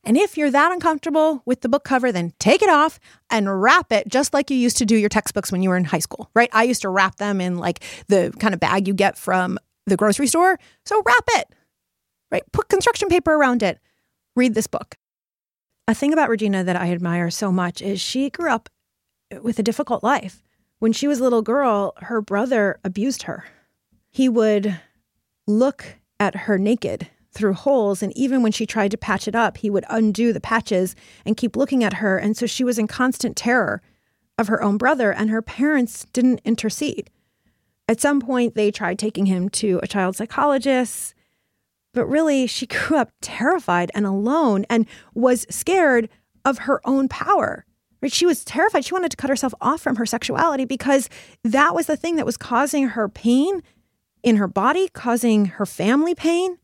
[0.04, 3.92] And if you're that uncomfortable with the book cover, then take it off and wrap
[3.92, 6.32] it just like you used to do your textbooks when you were in high school,
[6.34, 6.50] right?
[6.54, 9.98] I used to wrap them in like the kind of bag you get from the
[9.98, 10.58] grocery store.
[10.86, 11.54] So wrap it
[12.32, 12.44] right?
[12.52, 13.80] Put construction paper around it.
[14.36, 14.98] Read this book.
[15.88, 18.70] A thing about Regena that I admire so much is she grew up
[19.42, 20.44] with a difficult life.
[20.80, 23.46] When she was a little girl, her brother abused her.
[24.12, 24.80] He would
[25.48, 29.58] look at her naked through holes, and even when she tried to patch it up,
[29.58, 32.18] he would undo the patches and keep looking at her.
[32.18, 33.82] And so she was in constant terror
[34.38, 37.10] of her own brother, and her parents didn't intercede.
[37.88, 41.14] At some point, they tried taking him to a child psychologist.
[42.00, 46.08] But really, she grew up terrified and alone and was scared
[46.46, 47.66] of her own power.
[48.08, 48.86] She was terrified.
[48.86, 51.10] She wanted to cut herself off from her sexuality because
[51.44, 53.62] that was the thing that was causing her pain
[54.24, 56.58] in her body, causing her family pain.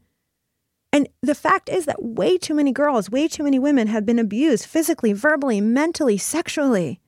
[0.94, 4.20] And the fact is that way too many girls, way too many women have been
[4.20, 7.02] abused physically, verbally, mentally, sexually.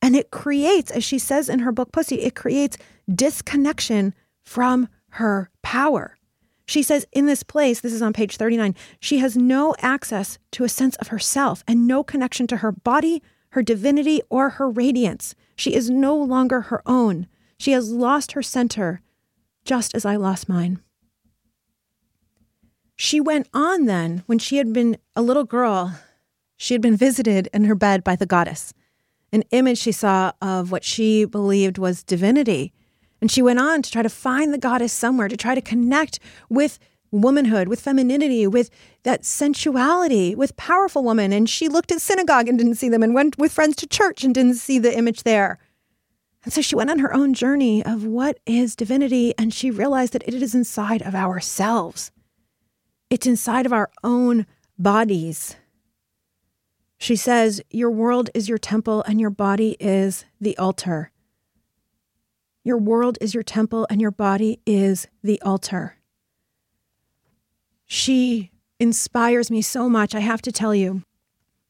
[0.00, 2.78] And it creates, as she says in her book, Pussy, it creates
[3.12, 6.16] disconnection from her power.
[6.66, 10.64] She says, in this place, this is on page 39, she has no access to
[10.64, 15.34] a sense of herself and no connection to her body, her divinity, or her radiance.
[15.56, 17.26] She is no longer her own.
[17.58, 19.02] She has lost her center,
[19.64, 20.80] just as I lost mine.
[22.96, 25.98] She went on then, when she had been a little girl,
[26.56, 28.72] she had been visited in her bed by the goddess,
[29.32, 32.72] an image she saw of what she believed was divinity
[33.24, 36.18] and she went on to try to find the goddess somewhere, to try to connect
[36.50, 36.78] with
[37.10, 38.68] womanhood, with femininity, with
[39.04, 41.32] that sensuality, with powerful women.
[41.32, 44.24] And she looked at synagogue and didn't see them, and went with friends to church
[44.24, 45.58] and didn't see the image there.
[46.44, 50.12] And so she went on her own journey of what is divinity, and she realized
[50.12, 52.12] that it is inside of ourselves.
[53.08, 54.44] It's inside of our own
[54.78, 55.56] bodies.
[56.98, 61.10] She says, Your world is your temple, and your body is the altar.
[62.64, 65.98] Your world is your temple and your body is the altar.
[67.84, 68.50] She
[68.80, 71.02] inspires me so much, I have to tell you.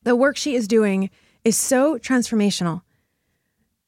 [0.04, 1.10] The work she is doing
[1.44, 2.82] is so transformational.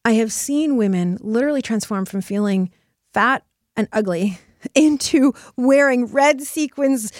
[0.04, 2.70] I have seen women literally transform from feeling
[3.14, 3.44] fat
[3.76, 4.38] and ugly
[4.74, 7.12] into wearing red sequins,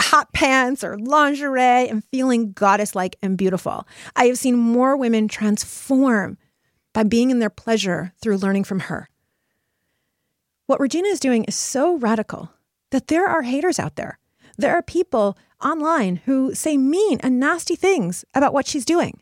[0.00, 3.86] hot pants, or lingerie and feeling goddess like and beautiful.
[4.14, 6.38] I have seen more women transform
[6.94, 9.10] by being in their pleasure through learning from her.
[10.66, 12.50] What Regena is doing is so radical
[12.90, 14.18] that there are haters out there.
[14.58, 19.20] There are people online who say mean and nasty things about what she's doing.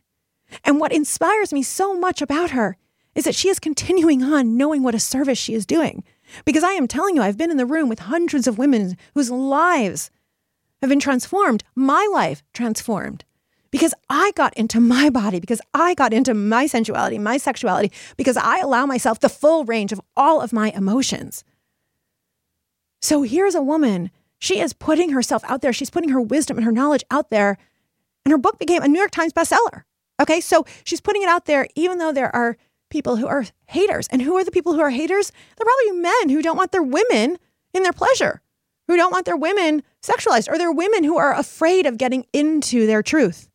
[0.64, 2.78] And what inspires me so much about her
[3.14, 6.02] is that she is continuing on knowing what a service she is doing.
[6.46, 9.30] Because I am telling you, I've been in the room with hundreds of women whose
[9.30, 10.10] lives
[10.80, 13.24] have been transformed, my life transformed.
[13.74, 18.36] Because I got into my body, because I got into my sensuality, my sexuality, because
[18.36, 21.42] I allow myself the full range of all of my emotions.
[23.02, 26.64] So here's a woman, she is putting herself out there, she's putting her wisdom and
[26.64, 27.58] her knowledge out there,
[28.24, 29.82] and her book became a New York Times bestseller.
[30.22, 32.56] Okay, so she's putting it out there, even though there are
[32.90, 34.06] people who are haters.
[34.12, 35.32] And who are the people who are haters?
[35.56, 37.38] They're probably men who don't want their women
[37.72, 38.40] in their pleasure,
[38.86, 42.86] who don't want their women sexualized, or they're women who are afraid of getting into
[42.86, 43.50] their truth.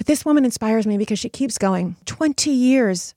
[0.00, 3.14] But this woman inspires me because she keeps going 20 years.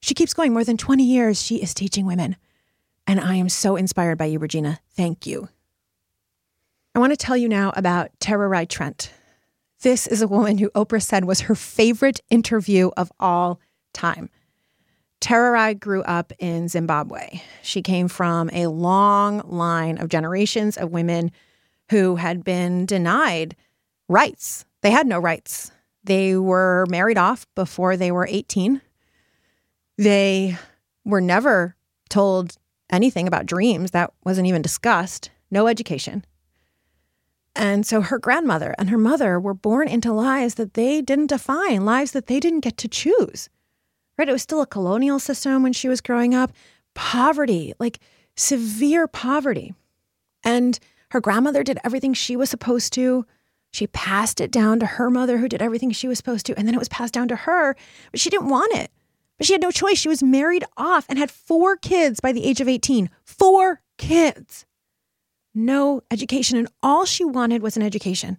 [0.00, 1.40] She keeps going more than 20 years.
[1.40, 2.36] She is teaching women.
[3.06, 4.76] And I am so inspired by you, Regena.
[4.94, 5.48] Thank you.
[6.94, 9.10] I want to tell you now about Tererai Trent.
[9.80, 13.58] This is a woman who Oprah said was her favorite interview of all
[13.94, 14.28] time.
[15.20, 17.40] Tara Rai grew up in Zimbabwe.
[17.62, 21.32] She came from a long line of generations of women
[21.88, 23.56] who had been denied
[24.10, 24.66] rights.
[24.82, 25.72] They had no rights.
[26.08, 28.80] They were married off before they were 18.
[29.96, 30.56] They
[31.04, 31.76] were never
[32.10, 32.56] told
[32.90, 33.92] anything about dreams.
[33.92, 35.30] That wasn't even discussed.
[35.50, 36.24] No education.
[37.54, 41.84] And so her grandmother and her mother were born into lives that they didn't define,
[41.84, 43.48] lives that they didn't get to choose
[44.18, 44.28] right?
[44.28, 46.52] It was still a colonial system when she was growing up.
[46.94, 48.00] Poverty, like
[48.36, 49.72] severe poverty.
[50.42, 50.78] And
[51.12, 53.24] her grandmother did everything she was supposed to.
[53.70, 56.58] She passed it down to her mother, who did everything she was supposed to.
[56.58, 57.76] And then it was passed down to her,
[58.10, 58.90] but she didn't want it.
[59.36, 59.98] But she had no choice.
[59.98, 63.10] She was married off and had four kids by the age of 18.
[63.24, 64.66] Four kids.
[65.54, 66.58] No education.
[66.58, 68.38] And all she wanted was an education.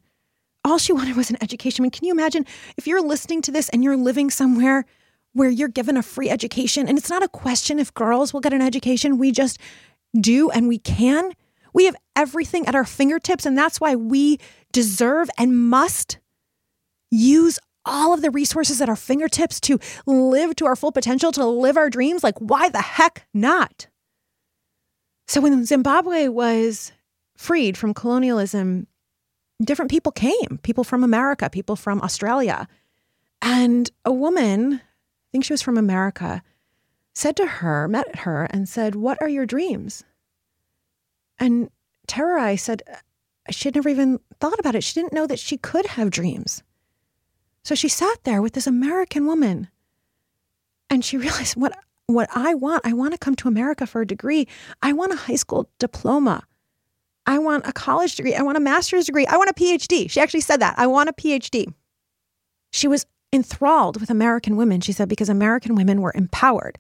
[0.65, 1.84] All she wanted was an education.
[1.84, 4.86] I mean, can you imagine if you're listening to this and you're living somewhere
[5.34, 6.88] where you're given a free education.
[6.88, 9.17] And it's not a question if girls will get an education.
[9.17, 9.59] We just
[10.19, 11.32] do and we can.
[11.74, 13.45] We have everything at our fingertips.
[13.45, 14.39] And that's why we
[14.72, 16.20] deserve and must
[17.11, 21.45] use all of the resources at our fingertips to live to our full potential, to
[21.45, 22.24] live our dreams.
[22.24, 23.88] Like, why the heck not?
[25.28, 26.91] So, when Zimbabwe was
[27.38, 28.88] freed from colonialism,
[29.63, 32.67] different people came people from America, people from Australia.
[33.41, 34.82] And a woman
[35.30, 36.41] I think she was from America,
[37.13, 40.03] said to her, met her, and said, What are your dreams?
[41.40, 41.70] And
[42.08, 42.98] Tererai said, uh,
[43.52, 44.84] she had never even thought about it.
[44.84, 46.64] She didn't know that she could have dreams.
[47.64, 49.70] So she sat there with this American woman
[50.90, 51.78] and she realized what,
[52.08, 54.48] what I want, I want to come to America for a degree.
[54.82, 56.44] I want a high school diploma.
[57.26, 58.34] I want a college degree.
[58.34, 59.28] I want a master's degree.
[59.28, 60.10] I want a PhD.
[60.10, 60.74] She actually said that.
[60.78, 61.72] I want a PhD.
[62.72, 66.80] She was enthralled with American women, she said, because American women were empowered.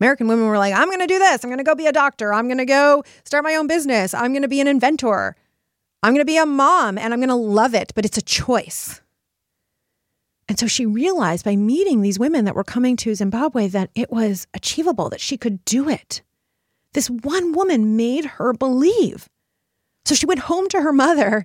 [0.00, 1.44] American women were like, I'm going to do this.
[1.44, 2.32] I'm going to go be a doctor.
[2.32, 4.14] I'm going to go start my own business.
[4.14, 5.36] I'm going to be an inventor.
[6.02, 8.22] I'm going to be a mom and I'm going to love it, but it's a
[8.22, 9.02] choice.
[10.48, 14.10] And so she realized by meeting these women that were coming to Zimbabwe that it
[14.10, 16.22] was achievable, that she could do it.
[16.92, 19.28] This one woman made her believe.
[20.04, 21.44] So she went home to her mother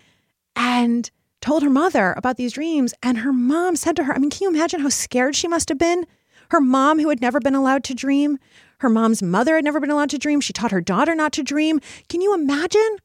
[0.56, 2.93] and told her mother about these dreams.
[3.03, 5.70] And her mom said to her, I mean, can you imagine how scared she must
[5.70, 6.08] have been?
[6.50, 8.38] Her mom, who had never been allowed to dream,
[8.80, 10.41] her mom's mother had never been allowed to dream.
[10.41, 11.80] She taught her daughter not to dream.
[12.10, 12.98] Can you imagine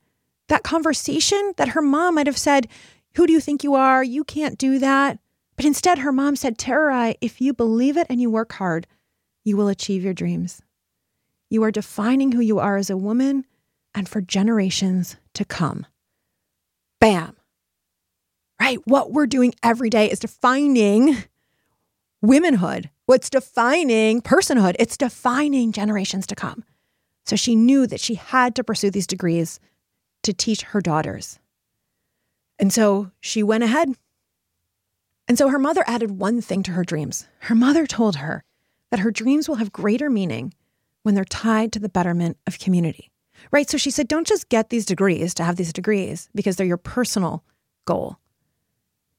[0.49, 2.69] that conversation that her mom might have said,
[3.15, 4.03] Who do you think you are?
[4.03, 5.19] You can't do that.
[5.57, 8.87] But instead, her mom said, Tara if you believe it and you work hard,
[9.45, 10.61] you will achieve your dreams.
[11.49, 13.45] You are defining who you are as a woman
[13.95, 15.87] and for generations to come.
[17.01, 17.37] Bam
[18.61, 18.79] right?
[18.85, 21.17] What we're doing every day is defining
[22.21, 22.91] womanhood.
[23.11, 24.77] What's defining personhood?
[24.79, 26.63] It's defining generations to come.
[27.27, 29.59] So she knew that she had to pursue these degrees
[30.23, 31.41] to teach her daughters.
[32.61, 33.97] And so she went ahead.
[35.27, 37.27] And so her mother added one thing to her dreams.
[37.41, 38.45] Her mother told her
[38.93, 40.55] that her dreams will have greater meaning
[41.03, 43.11] when they're tied to the betterment of community.
[43.51, 43.69] Right?
[43.69, 46.77] So she said, don't just get these degrees to have these degrees because they're your
[46.77, 47.43] personal
[47.87, 48.21] goal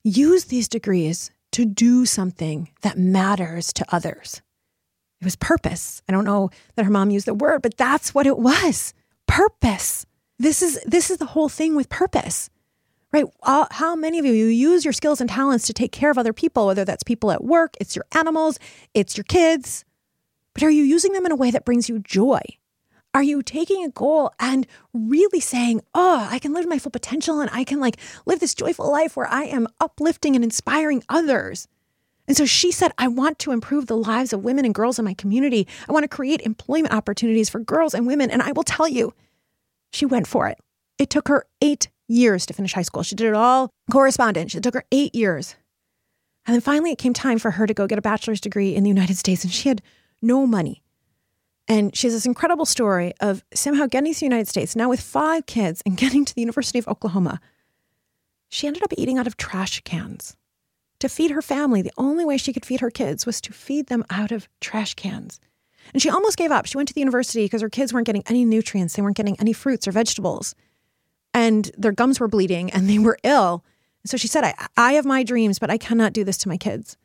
[0.03, 4.41] use these degrees to do something that matters to others.
[5.19, 6.01] It was purpose.
[6.09, 8.93] I don't know that her mom used the word, but that's what it was.
[9.27, 10.05] Purpose.
[10.39, 12.49] This is this is the whole thing with purpose.
[13.13, 13.25] Right?
[13.43, 16.65] How many of you use your skills and talents to take care of other people,
[16.65, 18.57] whether that's people at work, it's your animals,
[18.93, 19.83] it's your kids.
[20.53, 22.39] But are you using them in a way that brings you joy?
[23.14, 27.41] Are you taking a goal and really saying, oh, I can live my full potential
[27.41, 31.68] and I can like live this joyful life where I am uplifting and inspiring others?
[32.28, 35.03] And so she said, I want to improve the lives of women and girls in
[35.03, 35.68] my community.
[35.89, 38.32] I want to create employment opportunities for girls and women.
[38.32, 39.14] And I will tell you,
[39.91, 40.57] she went for it.
[40.97, 43.03] It took her eight years to finish high school.
[43.03, 44.55] She did it all correspondence.
[44.55, 45.55] It took her eight years.
[46.45, 48.84] And then finally, it came time for her to go get a bachelor's degree in
[48.84, 49.82] the United States, and she had
[50.22, 50.82] no money.
[51.72, 54.99] And she has this incredible story of somehow getting to the United States, now with
[54.99, 57.39] five kids, and getting to the University of Oklahoma.
[58.49, 60.36] She ended up eating out of trash cans
[60.99, 61.82] to feed her family.
[61.82, 64.95] The only way she could feed her kids was to feed them out of trash
[64.95, 65.39] cans.
[65.93, 66.65] And she almost gave up.
[66.65, 69.39] She went to the university because her kids weren't getting any nutrients, they weren't getting
[69.39, 70.53] any fruits or vegetables.
[71.34, 73.63] And their gums were bleeding and they were ill.
[74.05, 76.57] So she said, I, I have my dreams, but I cannot do this to my
[76.57, 76.97] kids.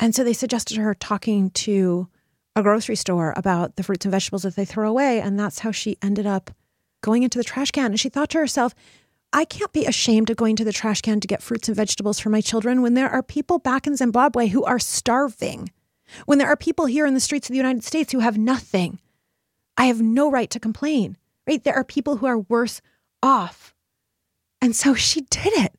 [0.00, 2.08] And so they suggested her talking to
[2.54, 5.20] a grocery store about the fruits and vegetables that they throw away.
[5.20, 6.50] And that's how she ended up
[7.02, 7.86] going into the trash can.
[7.92, 8.74] And she thought to herself,
[9.32, 12.18] I can't be ashamed of going to the trash can to get fruits and vegetables
[12.18, 15.70] for my children when there are people back in Zimbabwe who are starving,
[16.26, 18.98] when there are people here in the streets of the United States who have nothing.
[19.78, 21.64] I have no right to complain, right?
[21.64, 22.82] There are people who are worse
[23.22, 23.74] off.
[24.60, 25.74] And so she did it.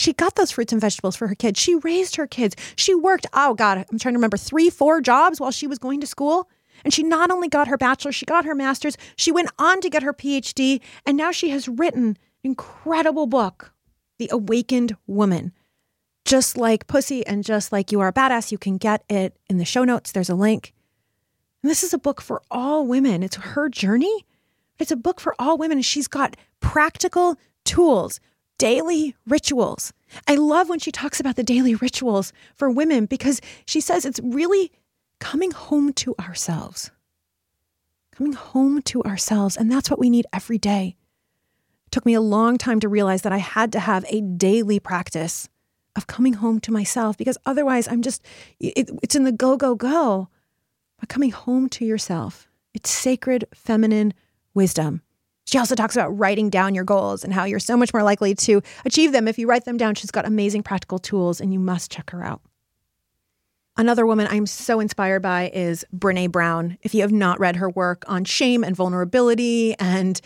[0.00, 1.60] She got those fruits and vegetables for her kids.
[1.60, 2.56] She raised her kids.
[2.74, 6.00] She worked, oh God, I'm trying to remember, three, four jobs while she was going
[6.00, 6.48] to school.
[6.84, 9.90] And she not only got her bachelor's, she got her master's, she went on to
[9.90, 13.74] get her PhD, and now she has written an incredible book,
[14.16, 15.52] The Awakened Woman.
[16.24, 19.58] Just like Pussy and just like You Are a Badass, you can get it in
[19.58, 20.12] the show notes.
[20.12, 20.72] There's a link.
[21.62, 23.22] And this is a book for all women.
[23.22, 24.24] It's her journey.
[24.78, 25.76] It's a book for all women.
[25.76, 27.36] And she's got practical
[27.66, 28.18] tools
[28.60, 29.94] daily rituals.
[30.28, 34.20] I love when she talks about the daily rituals for women because she says it's
[34.22, 34.70] really
[35.18, 36.90] coming home to ourselves.
[38.12, 39.56] Coming home to ourselves.
[39.56, 40.96] And that's what we need every day.
[41.86, 44.78] It took me a long time to realize that I had to have a daily
[44.78, 45.48] practice
[45.96, 48.22] of coming home to myself because otherwise I'm just,
[48.60, 50.28] it, it's in the go, go, go.
[50.98, 54.12] But coming home to yourself, it's sacred feminine
[54.52, 55.00] wisdom.
[55.50, 58.36] She also talks about writing down your goals and how you're so much more likely
[58.36, 59.96] to achieve them if you write them down.
[59.96, 62.40] She's got amazing practical tools, and you must check her out.
[63.76, 66.78] Another woman I'm so inspired by is Brene Brown.
[66.82, 70.20] If you have not read her work on shame and vulnerability and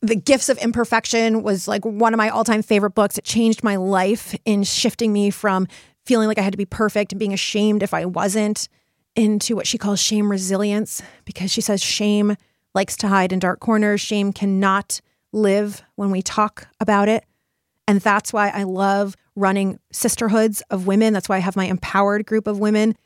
[0.00, 3.18] the gifts of imperfection was like one of my all-time favorite books.
[3.18, 5.66] It changed my life in shifting me from
[6.06, 8.68] feeling like I had to be perfect and being ashamed if I wasn't
[9.14, 12.36] into what she calls shame resilience because she says shame
[12.74, 14.00] likes to hide in dark corners.
[14.00, 15.00] Shame cannot
[15.32, 17.24] live when we talk about it.
[17.86, 21.12] And that's why I love running sisterhoods of women.
[21.12, 22.96] That's why I have my empowered group of women.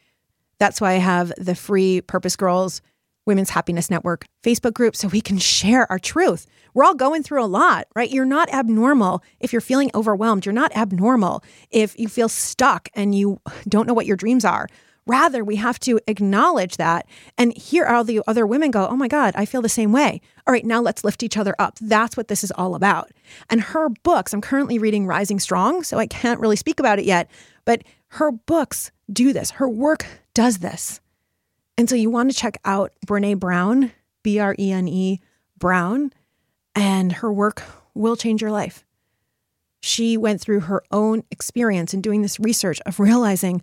[0.58, 2.82] That's why I have the free Purpose Girls
[3.26, 6.46] Women's Happiness Network Facebook group so we can share our truth.
[6.74, 8.10] We're all going through a lot, right?
[8.10, 10.44] You're not abnormal if you're feeling overwhelmed.
[10.44, 14.66] You're not abnormal if you feel stuck and you don't know what your dreams are.
[15.07, 19.09] Rather, we have to acknowledge that and hear all the other women go, Oh my
[19.09, 20.20] God, I feel the same way.
[20.46, 21.78] All right, now let's lift each other up.
[21.80, 23.11] That's what this is all about.
[23.50, 27.05] And her books, I'm currently reading Rising Strong, so I can't really speak about it
[27.05, 27.30] yet,
[27.64, 29.53] but her books do this.
[29.53, 31.00] Her work does this.
[31.76, 33.92] And so you want to check out Brene Brown,
[34.22, 35.20] B R E N E
[35.59, 36.12] Brown,
[36.74, 37.62] and her work
[37.94, 38.84] will change your life.
[39.80, 43.62] She went through her own experience in doing this research of realizing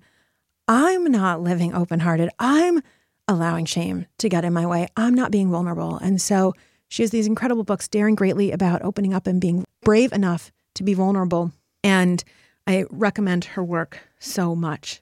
[0.71, 2.29] I'm not living open hearted.
[2.37, 2.83] I'm
[3.27, 4.87] allowing shame to get in my way.
[4.95, 5.97] I'm not being vulnerable.
[5.97, 6.53] And so
[6.89, 10.83] she has these incredible books, Daring Greatly, about opening up and being brave enough to
[10.83, 11.51] be vulnerable.
[11.83, 12.23] And
[12.67, 15.01] I recommend her work so much.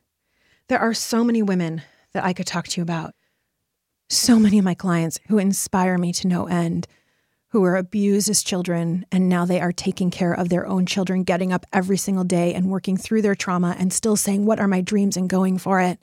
[0.70, 1.82] There are so many women
[2.14, 3.14] that I could talk to you about.
[4.10, 6.88] So many of my clients who inspire me to no end
[7.50, 11.24] who were abused as children and now they are taking care of their own children,
[11.24, 14.68] getting up every single day and working through their trauma and still saying, What are
[14.68, 16.00] my dreams and going for it.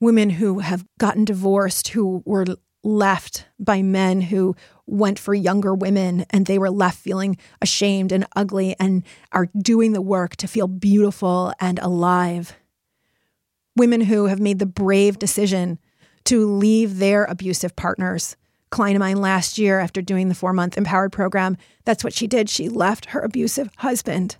[0.00, 2.46] Women who have gotten divorced, who were
[2.84, 4.56] left by men who
[4.86, 9.92] went for younger women and they were left feeling ashamed and ugly and are doing
[9.92, 12.56] the work to feel beautiful and alive.
[13.76, 15.78] Women who have made the brave decision
[16.24, 18.36] to leave their abusive partners
[18.72, 21.56] client of mine last year after doing the four month empowered program.
[21.84, 22.50] That's what she did.
[22.50, 24.36] She left her abusive husband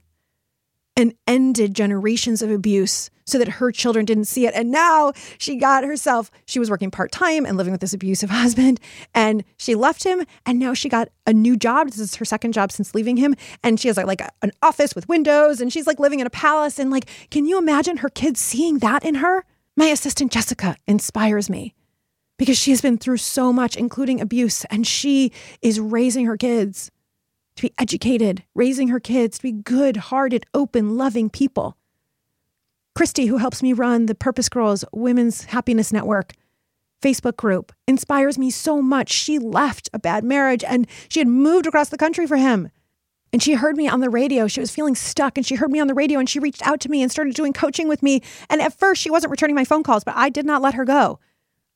[0.96, 4.54] and ended generations of abuse so that her children didn't see it.
[4.54, 8.30] And now she got herself, she was working part time and living with this abusive
[8.42, 8.80] husband.
[9.14, 10.24] And she left him.
[10.44, 11.88] And now she got a new job.
[11.88, 13.34] This is her second job since leaving him.
[13.62, 16.26] And she has like, like a, an office with windows and she's like living in
[16.26, 16.78] a palace.
[16.78, 19.44] And like, can you imagine her kids seeing that in her?
[19.76, 21.74] My assistant Jessica inspires me
[22.42, 25.30] because she has been through so much, including abuse, and she
[25.60, 26.90] is raising her kids
[27.54, 31.76] to be educated, raising her kids to be good hearted, open, loving people.
[32.96, 36.32] Christy, who helps me run the Purpose Girls Women's Happiness Network
[37.00, 39.12] Facebook group, inspires me so much.
[39.12, 42.70] She left a bad marriage and she had moved across the country for him.
[43.32, 44.48] And she heard me on the radio.
[44.48, 46.80] She was feeling stuck and she heard me on the radio and she reached out
[46.80, 48.20] to me and started doing coaching with me.
[48.50, 50.84] And at first, she wasn't returning my phone calls, but I did not let her
[50.84, 51.20] go.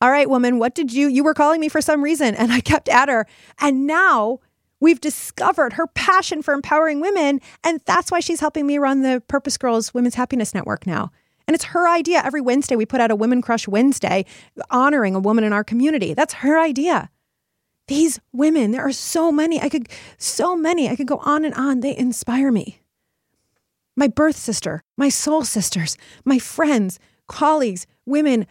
[0.01, 2.35] All right, woman, what did you, you were calling me for some reason.
[2.35, 3.27] And I kept at her.
[3.61, 4.41] And now
[4.79, 7.41] we've discovered her passion for empowering women.
[7.65, 11.11] And that's why she's helping me run the Purpose Girls Women's Happiness Network now.
[11.47, 12.23] And it's her idea.
[12.25, 14.27] Every Wednesday, we put out a Women Crush Wednesday
[14.71, 16.13] honoring a woman in our community.
[16.13, 17.09] That's her idea.
[17.89, 19.61] These women, there are so many.
[19.61, 19.89] I could,
[20.19, 20.89] so many.
[20.89, 21.81] I could go on and on.
[21.81, 22.81] They inspire me.
[23.97, 28.47] My birth sister, my soul sisters, my friends, colleagues, women,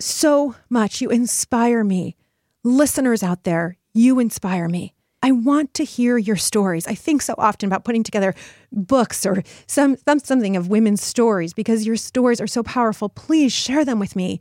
[0.00, 1.00] so much.
[1.00, 2.16] You inspire me.
[2.62, 4.94] Listeners out there, you inspire me.
[5.22, 6.86] I want to hear your stories.
[6.86, 8.34] I think so often about putting together
[8.72, 13.08] books or some, some something of women's stories because your stories are so powerful.
[13.08, 14.40] Please share them with me.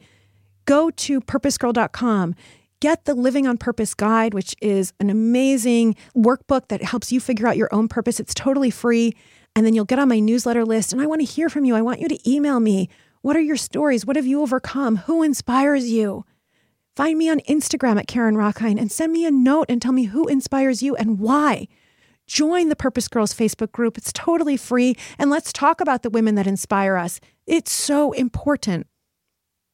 [0.66, 2.36] Go to purposegirl.com.
[2.80, 7.46] Get the Living on Purpose guide, which is an amazing workbook that helps you figure
[7.46, 8.22] out your own purpose.
[8.22, 9.14] It's totally free.
[9.56, 10.94] And then you'll get on my newsletter list.
[10.94, 11.76] And I want to hear from you.
[11.76, 12.88] I want you to email me.
[13.22, 14.06] What are your stories?
[14.06, 14.98] What have you overcome?
[14.98, 16.26] Who inspires you?
[16.96, 20.06] Find me on Instagram at Karen Rockind and send me a note and tell me
[20.06, 21.68] who inspires you and why.
[22.28, 23.98] Join the Purpose Girls Facebook group.
[23.98, 24.96] It's totally free.
[25.18, 27.20] And let's talk about the women that inspire us.
[27.46, 28.88] It's so important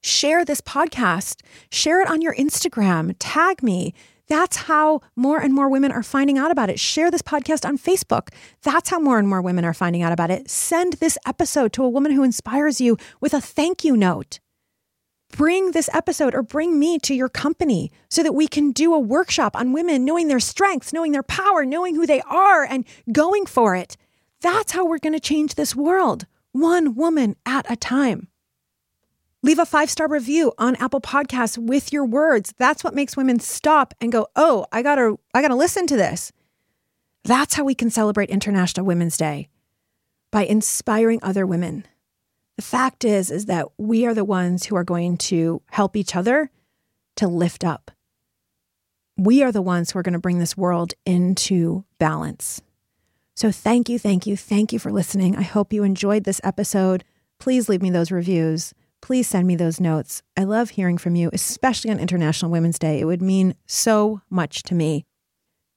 [0.02, 1.42] share this podcast,
[1.72, 3.92] share it on your Instagram, tag me.
[4.28, 6.80] That's how more and more women are finding out about it.
[6.80, 8.30] Share this podcast on Facebook.
[8.64, 10.50] That's how more and more women are finding out about it.
[10.50, 14.40] Send this episode to a woman who inspires you with a thank you note.
[15.32, 19.00] Bring this episode or bring me to your company so that we can do a
[19.00, 23.46] workshop on women knowing their strengths, knowing their power, knowing who they are, and going
[23.46, 23.98] for it.
[24.42, 28.28] That's how we're going to change this world, one woman at a time.
[29.46, 32.52] Leave a five star review on Apple Podcasts with your words.
[32.58, 35.86] That's what makes women stop and go, "Oh, I got to I got to listen
[35.86, 36.32] to this."
[37.24, 39.50] That's how we can celebrate International Women's Day
[40.32, 41.86] by inspiring other women.
[42.56, 46.16] The fact is is that we are the ones who are going to help each
[46.16, 46.50] other
[47.18, 47.92] to lift up.
[49.16, 52.64] We are the ones who are going to bring this world into balance.
[53.36, 55.36] So thank you, thank you, thank you for listening.
[55.36, 57.04] I hope you enjoyed this episode.
[57.38, 58.74] Please leave me those reviews
[59.06, 60.24] please send me those notes.
[60.36, 63.00] I love hearing from you, especially on International Women's Day.
[63.00, 65.06] It would mean so much to me.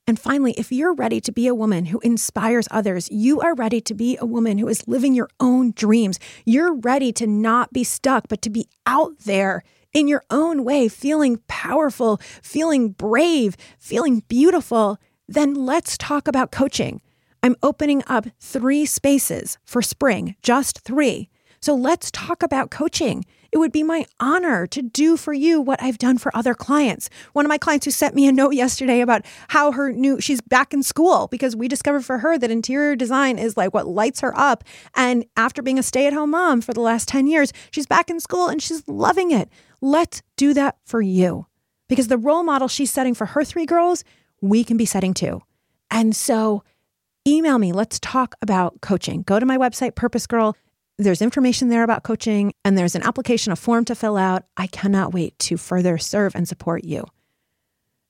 [0.07, 3.83] And finally, if you're ready to be a woman who inspires others, you are ready
[3.83, 6.19] to be a woman who is living your own dreams.
[6.47, 9.63] You're ready to not be stuck, but to be out there
[9.93, 14.97] in your own way, feeling powerful, feeling brave, feeling beautiful.
[15.29, 17.03] Then let's talk about coaching.
[17.43, 21.29] I'm opening up three spaces for spring, just three.
[21.61, 23.25] So let's talk about coaching.
[23.51, 27.09] It would be my honor to do for you what I've done for other clients.
[27.33, 30.41] One of my clients who sent me a note yesterday about how her new she's
[30.41, 34.21] back in school because we discovered for her that interior design is like what lights
[34.21, 38.11] her up and after being a stay-at-home mom for the last 10 years, she's back
[38.11, 39.49] in school and she's loving it.
[39.81, 41.47] Let's do that for you.
[41.89, 44.05] Because the role model she's setting for her three girls,
[44.43, 45.41] we can be setting too.
[45.91, 46.63] And so
[47.27, 47.73] email me.
[47.73, 49.23] Let's talk about coaching.
[49.23, 50.55] Go to my website, Purpose Girl
[50.99, 54.45] there's information there about coaching, and there's an application, a form to fill out.
[54.57, 57.05] I cannot wait to further serve and support you.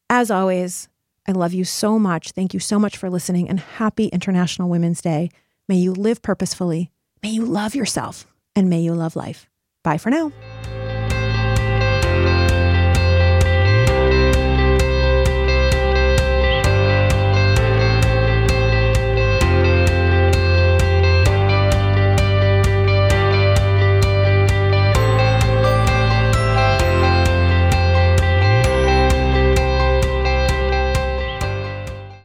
[0.08, 0.88] As always,
[1.26, 2.30] I love you so much.
[2.30, 5.30] Thank you so much for listening, and happy International Women's Day.
[5.68, 6.90] May you live purposefully,
[7.22, 8.26] may you love yourself,
[8.56, 9.46] and may you love life.
[9.82, 10.32] Bye for now.